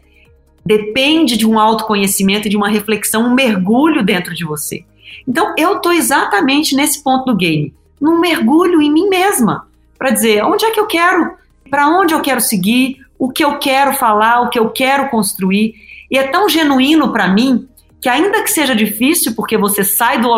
Depende 0.65 1.35
de 1.35 1.45
um 1.45 1.59
autoconhecimento 1.59 2.49
de 2.49 2.55
uma 2.55 2.69
reflexão, 2.69 3.25
um 3.25 3.33
mergulho 3.33 4.03
dentro 4.03 4.33
de 4.33 4.45
você. 4.45 4.85
Então, 5.27 5.53
eu 5.57 5.77
estou 5.77 5.91
exatamente 5.91 6.75
nesse 6.75 7.03
ponto 7.03 7.25
do 7.25 7.35
game, 7.35 7.73
num 7.99 8.19
mergulho 8.19 8.81
em 8.81 8.91
mim 8.91 9.09
mesma, 9.09 9.67
para 9.97 10.11
dizer 10.11 10.43
onde 10.43 10.65
é 10.65 10.71
que 10.71 10.79
eu 10.79 10.87
quero, 10.87 11.33
para 11.69 11.87
onde 11.87 12.13
eu 12.13 12.21
quero 12.21 12.41
seguir, 12.41 12.97
o 13.17 13.29
que 13.29 13.43
eu 13.43 13.57
quero 13.57 13.93
falar, 13.93 14.41
o 14.41 14.49
que 14.49 14.59
eu 14.59 14.69
quero 14.69 15.09
construir. 15.09 15.73
E 16.09 16.17
é 16.17 16.27
tão 16.27 16.49
genuíno 16.49 17.11
para 17.11 17.27
mim 17.27 17.67
que, 18.01 18.09
ainda 18.09 18.41
que 18.41 18.49
seja 18.49 18.75
difícil, 18.75 19.35
porque 19.35 19.57
você 19.57 19.83
sai 19.83 20.19
do, 20.19 20.29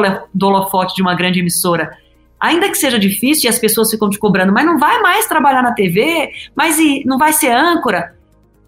holofote 0.45 0.95
de 0.95 1.01
uma 1.01 1.15
grande 1.15 1.39
emissora 1.39 1.91
ainda 2.41 2.67
que 2.67 2.75
seja 2.75 2.97
difícil 2.97 3.45
e 3.45 3.49
as 3.53 3.59
pessoas 3.59 3.91
ficam 3.91 4.09
te 4.09 4.17
cobrando, 4.17 4.51
mas 4.51 4.65
não 4.65 4.79
vai 4.79 4.99
mais 4.99 5.27
trabalhar 5.27 5.61
na 5.61 5.73
TV, 5.73 6.31
mas 6.55 6.79
e 6.79 7.03
não 7.05 7.19
vai 7.19 7.31
ser 7.31 7.51
âncora, 7.51 8.15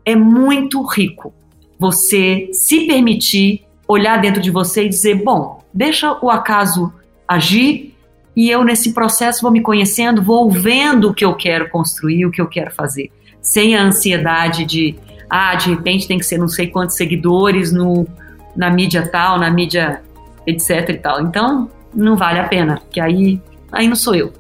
é 0.05 0.15
muito 0.15 0.83
rico 0.85 1.33
você 1.79 2.49
se 2.53 2.85
permitir 2.85 3.65
olhar 3.87 4.21
dentro 4.21 4.39
de 4.39 4.51
você 4.51 4.85
e 4.85 4.89
dizer, 4.89 5.15
bom, 5.15 5.63
deixa 5.73 6.17
o 6.23 6.29
acaso 6.29 6.93
agir 7.27 7.92
e 8.35 8.49
eu 8.49 8.63
nesse 8.63 8.93
processo 8.93 9.41
vou 9.41 9.51
me 9.51 9.61
conhecendo, 9.61 10.21
vou 10.21 10.49
vendo 10.49 11.09
o 11.09 11.13
que 11.13 11.23
eu 11.23 11.35
quero 11.35 11.69
construir, 11.69 12.25
o 12.25 12.31
que 12.31 12.41
eu 12.41 12.47
quero 12.47 12.71
fazer, 12.71 13.11
sem 13.41 13.75
a 13.75 13.83
ansiedade 13.83 14.65
de, 14.65 14.95
ah, 15.29 15.55
de 15.55 15.69
repente 15.69 16.07
tem 16.07 16.17
que 16.17 16.25
ser 16.25 16.37
não 16.37 16.47
sei 16.47 16.67
quantos 16.67 16.95
seguidores 16.95 17.71
no 17.71 18.07
na 18.55 18.69
mídia 18.69 19.07
tal, 19.07 19.39
na 19.39 19.49
mídia 19.49 20.01
etc 20.45 20.89
e 20.89 20.93
tal. 20.95 21.21
Então, 21.21 21.69
não 21.93 22.15
vale 22.15 22.39
a 22.39 22.47
pena, 22.47 22.81
que 22.91 22.99
aí 22.99 23.41
aí 23.71 23.87
não 23.87 23.95
sou 23.95 24.15
eu. 24.15 24.31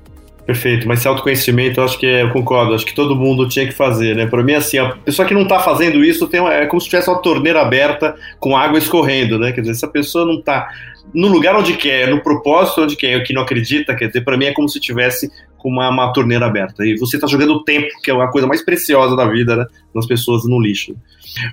Perfeito, 0.45 0.85
mas 0.85 0.99
esse 0.99 1.07
autoconhecimento, 1.07 1.79
eu 1.79 1.85
acho 1.85 1.97
que 1.97 2.05
é, 2.05 2.23
eu 2.23 2.29
concordo, 2.31 2.73
acho 2.73 2.85
que 2.85 2.93
todo 2.93 3.15
mundo 3.15 3.47
tinha 3.47 3.65
que 3.65 3.71
fazer, 3.71 4.13
né? 4.13 4.25
Para 4.25 4.43
mim, 4.43 4.53
assim, 4.53 4.77
a 4.77 4.89
pessoa 4.89 5.25
que 5.25 5.33
não 5.33 5.43
está 5.43 5.59
fazendo 5.59 6.03
isso 6.03 6.27
tem 6.27 6.41
uma, 6.41 6.53
é 6.53 6.65
como 6.65 6.81
se 6.81 6.89
tivesse 6.89 7.09
uma 7.09 7.21
torneira 7.21 7.61
aberta 7.61 8.13
com 8.41 8.55
água 8.55 8.77
escorrendo, 8.77 9.39
né? 9.39 9.53
Quer 9.53 9.61
dizer, 9.61 9.75
se 9.75 9.85
a 9.85 9.87
pessoa 9.87 10.25
não 10.25 10.39
está 10.39 10.67
no 11.13 11.27
lugar 11.27 11.55
onde 11.55 11.73
quer, 11.73 12.09
no 12.09 12.21
propósito 12.21 12.81
onde 12.81 12.95
quer, 12.95 13.23
que 13.23 13.33
não 13.33 13.41
acredita, 13.41 13.95
quer 13.95 14.07
dizer, 14.07 14.21
para 14.21 14.37
mim 14.37 14.45
é 14.45 14.53
como 14.53 14.69
se 14.69 14.79
tivesse 14.79 15.29
com 15.63 15.69
uma, 15.69 15.89
uma 15.89 16.11
torneira 16.11 16.45
aberta. 16.45 16.85
E 16.85 16.97
você 16.97 17.15
está 17.15 17.25
jogando 17.25 17.53
o 17.53 17.63
tempo, 17.63 17.87
que 18.03 18.11
é 18.11 18.13
a 18.13 18.27
coisa 18.27 18.45
mais 18.45 18.63
preciosa 18.63 19.15
da 19.15 19.25
vida, 19.25 19.55
né? 19.55 19.65
Das 19.95 20.05
pessoas 20.05 20.43
no 20.45 20.59
lixo. 20.61 20.93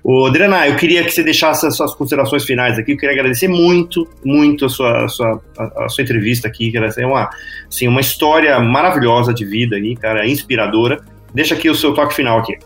O 0.03 0.27
Adriana, 0.27 0.67
eu 0.67 0.77
queria 0.77 1.05
que 1.05 1.11
você 1.11 1.23
deixasse 1.23 1.65
as 1.65 1.77
suas 1.77 1.95
considerações 1.95 2.45
finais 2.45 2.77
aqui. 2.77 2.93
Eu 2.93 2.97
queria 2.97 3.15
agradecer 3.15 3.47
muito, 3.47 4.07
muito 4.25 4.67
a 4.67 4.69
sua, 4.69 5.05
a 5.05 5.09
sua, 5.09 5.41
a, 5.57 5.85
a 5.85 5.89
sua 5.89 6.03
entrevista 6.03 6.49
aqui, 6.49 6.73
que 6.73 6.77
é 6.77 7.07
uma, 7.07 7.31
assim, 7.69 7.87
uma 7.87 8.01
história 8.01 8.59
maravilhosa 8.59 9.33
de 9.33 9.45
vida 9.45 9.77
aí, 9.77 9.95
cara, 9.95 10.27
inspiradora. 10.27 11.01
Deixa 11.33 11.55
aqui 11.55 11.71
o 11.71 11.75
seu 11.75 11.95
toque 11.95 12.15
final 12.15 12.41
aqui. 12.41 12.59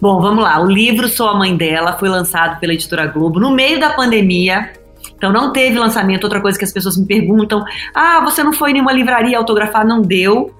Bom, 0.00 0.20
vamos 0.20 0.44
lá. 0.44 0.60
O 0.60 0.70
livro 0.70 1.08
Sou 1.08 1.28
a 1.28 1.34
Mãe 1.36 1.56
Dela 1.56 1.94
foi 1.94 2.08
lançado 2.08 2.60
pela 2.60 2.72
editora 2.72 3.06
Globo 3.06 3.40
no 3.40 3.50
meio 3.50 3.80
da 3.80 3.90
pandemia. 3.90 4.72
Então 5.16 5.32
não 5.32 5.52
teve 5.52 5.78
lançamento. 5.78 6.24
Outra 6.24 6.40
coisa 6.40 6.58
que 6.58 6.64
as 6.64 6.72
pessoas 6.72 6.96
me 6.96 7.06
perguntam: 7.06 7.64
ah, 7.94 8.20
você 8.24 8.42
não 8.42 8.52
foi 8.52 8.70
em 8.70 8.74
nenhuma 8.74 8.92
livraria 8.92 9.38
autografar? 9.38 9.86
Não 9.86 10.02
deu. 10.02 10.54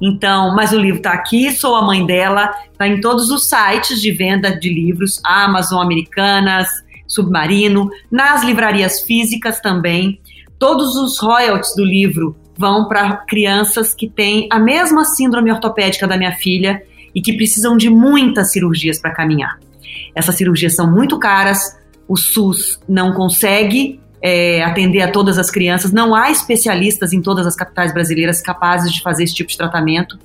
Então, 0.00 0.54
mas 0.54 0.72
o 0.72 0.78
livro 0.78 0.98
está 0.98 1.12
aqui, 1.12 1.50
sou 1.52 1.76
a 1.76 1.82
mãe 1.82 2.06
dela, 2.06 2.50
está 2.72 2.88
em 2.88 3.00
todos 3.00 3.28
os 3.30 3.48
sites 3.48 4.00
de 4.00 4.10
venda 4.10 4.58
de 4.58 4.72
livros, 4.72 5.20
Amazon, 5.22 5.82
Americanas, 5.82 6.68
Submarino, 7.06 7.90
nas 8.10 8.42
livrarias 8.42 9.02
físicas 9.02 9.60
também. 9.60 10.18
Todos 10.58 10.96
os 10.96 11.18
royalties 11.18 11.74
do 11.76 11.84
livro 11.84 12.34
vão 12.56 12.88
para 12.88 13.16
crianças 13.16 13.94
que 13.94 14.08
têm 14.08 14.48
a 14.50 14.58
mesma 14.58 15.04
síndrome 15.04 15.50
ortopédica 15.50 16.06
da 16.06 16.16
minha 16.16 16.32
filha 16.32 16.82
e 17.14 17.20
que 17.20 17.34
precisam 17.34 17.76
de 17.76 17.90
muitas 17.90 18.52
cirurgias 18.52 18.98
para 18.98 19.12
caminhar. 19.12 19.58
Essas 20.14 20.36
cirurgias 20.36 20.74
são 20.74 20.90
muito 20.90 21.18
caras, 21.18 21.78
o 22.10 22.16
SUS 22.16 22.80
não 22.88 23.12
consegue 23.12 24.00
é, 24.20 24.64
atender 24.64 25.00
a 25.00 25.12
todas 25.12 25.38
as 25.38 25.48
crianças. 25.48 25.92
Não 25.92 26.12
há 26.12 26.28
especialistas 26.28 27.12
em 27.12 27.22
todas 27.22 27.46
as 27.46 27.54
capitais 27.54 27.94
brasileiras 27.94 28.40
capazes 28.42 28.92
de 28.92 29.00
fazer 29.00 29.22
esse 29.22 29.32
tipo 29.32 29.48
de 29.48 29.56
tratamento. 29.56 30.18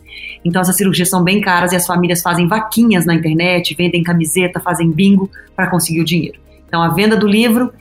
Então, 0.43 0.63
essas 0.63 0.75
cirurgias 0.77 1.11
são 1.11 1.23
bem 1.23 1.39
caras 1.39 1.73
e 1.73 1.75
as 1.75 1.85
famílias 1.85 2.23
fazem 2.23 2.47
vaquinhas 2.47 3.05
na 3.05 3.13
internet, 3.13 3.75
vendem 3.75 4.01
camiseta, 4.01 4.59
fazem 4.59 4.89
bingo 4.89 5.29
para 5.55 5.67
conseguir 5.69 6.01
o 6.01 6.03
dinheiro. 6.03 6.39
Então, 6.67 6.81
a 6.81 6.89
venda 6.89 7.15
do 7.15 7.27
livro 7.27 7.71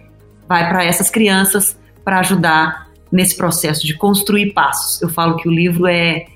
vai 0.47 0.69
para 0.69 0.85
essas 0.85 1.09
crianças 1.09 1.75
para 2.05 2.19
ajudar 2.19 2.91
nesse 3.11 3.35
processo 3.35 3.87
de 3.87 3.95
construir 3.95 4.53
passos. 4.53 5.01
Eu 5.01 5.09
falo 5.09 5.39
que 5.39 5.49
o 5.49 5.51
livro 5.51 5.87
é, 5.87 6.27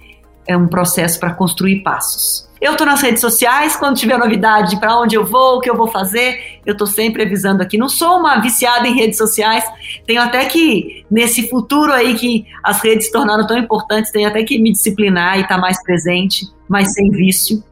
é 0.47 0.57
um 0.57 0.69
processo 0.69 1.21
para 1.21 1.35
construir 1.35 1.83
passos. 1.83 2.48
Eu 2.61 2.73
estou 2.73 2.87
nas 2.87 3.01
redes 3.01 3.21
sociais, 3.21 3.77
quando 3.77 3.97
tiver 3.97 4.19
novidade 4.19 4.79
para 4.81 4.99
onde 4.99 5.15
eu 5.15 5.25
vou, 5.25 5.57
o 5.57 5.61
que 5.61 5.71
eu 5.71 5.77
vou 5.77 5.87
fazer, 5.87 6.61
eu 6.67 6.73
estou 6.73 6.87
sempre 6.87 7.23
avisando 7.23 7.63
aqui. 7.63 7.79
Não 7.79 7.89
sou 7.89 8.19
uma 8.19 8.41
viciada 8.41 8.87
em 8.89 8.95
redes 8.95 9.17
sociais, 9.17 9.65
tenho 10.07 10.21
até 10.21 10.45
que, 10.47 11.05
nesse 11.11 11.49
futuro 11.49 11.93
aí 11.93 12.15
que 12.15 12.47
as 12.63 12.83
redes 12.83 13.07
se 13.07 13.13
tornaram 13.13 13.47
tão 13.47 13.57
importantes, 13.57 14.11
tenho 14.11 14.29
até 14.29 14.43
que 14.43 14.59
me 14.59 14.73
disciplinar 14.73 15.39
e 15.39 15.43
estar 15.43 15.55
tá 15.55 15.61
mais 15.61 15.83
presente, 15.83 16.47
mas 16.69 16.93
sem 16.93 17.11
vício. 17.11 17.63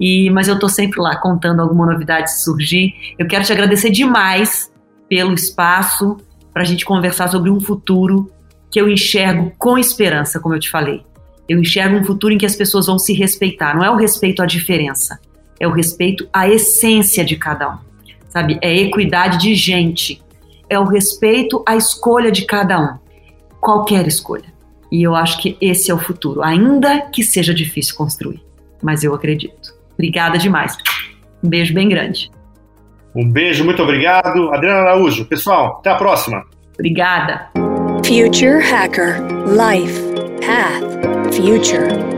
E, 0.00 0.30
mas 0.30 0.48
eu 0.48 0.54
estou 0.54 0.68
sempre 0.68 1.00
lá 1.00 1.16
contando 1.16 1.60
alguma 1.60 1.86
novidade 1.86 2.30
se 2.30 2.44
surgir. 2.44 2.94
Eu 3.18 3.26
quero 3.26 3.44
te 3.44 3.52
agradecer 3.52 3.90
demais 3.90 4.70
pelo 5.08 5.32
espaço 5.34 6.16
para 6.52 6.62
a 6.62 6.66
gente 6.66 6.84
conversar 6.84 7.28
sobre 7.28 7.50
um 7.50 7.60
futuro 7.60 8.30
que 8.70 8.80
eu 8.80 8.88
enxergo 8.88 9.52
com 9.58 9.78
esperança, 9.78 10.40
como 10.40 10.54
eu 10.54 10.60
te 10.60 10.70
falei. 10.70 11.05
Eu 11.48 11.60
enxergo 11.60 11.96
um 11.96 12.04
futuro 12.04 12.34
em 12.34 12.38
que 12.38 12.46
as 12.46 12.56
pessoas 12.56 12.86
vão 12.86 12.98
se 12.98 13.12
respeitar. 13.12 13.76
Não 13.76 13.84
é 13.84 13.90
o 13.90 13.96
respeito 13.96 14.42
à 14.42 14.46
diferença, 14.46 15.18
é 15.60 15.66
o 15.66 15.72
respeito 15.72 16.28
à 16.32 16.48
essência 16.48 17.24
de 17.24 17.36
cada 17.36 17.70
um. 17.70 17.78
Sabe? 18.28 18.58
É 18.60 18.74
equidade 18.74 19.38
de 19.38 19.54
gente. 19.54 20.22
É 20.68 20.78
o 20.78 20.84
respeito 20.84 21.62
à 21.66 21.76
escolha 21.76 22.30
de 22.30 22.44
cada 22.44 22.78
um. 22.78 22.98
Qualquer 23.60 24.06
escolha. 24.06 24.56
E 24.90 25.02
eu 25.02 25.14
acho 25.14 25.40
que 25.40 25.56
esse 25.60 25.90
é 25.90 25.94
o 25.94 25.98
futuro, 25.98 26.42
ainda 26.42 27.00
que 27.00 27.22
seja 27.22 27.54
difícil 27.54 27.96
construir. 27.96 28.42
Mas 28.82 29.02
eu 29.02 29.14
acredito. 29.14 29.74
Obrigada 29.94 30.38
demais. 30.38 30.76
Um 31.42 31.48
beijo 31.48 31.72
bem 31.72 31.88
grande. 31.88 32.30
Um 33.14 33.30
beijo, 33.30 33.64
muito 33.64 33.82
obrigado. 33.82 34.50
Adriana 34.52 34.80
Araújo. 34.80 35.24
Pessoal, 35.24 35.78
até 35.78 35.90
a 35.90 35.94
próxima. 35.94 36.44
Obrigada. 36.74 37.48
Future 38.04 38.62
Hacker 38.62 39.22
Life 39.48 40.25
Path 40.46 41.34
Future 41.34 42.15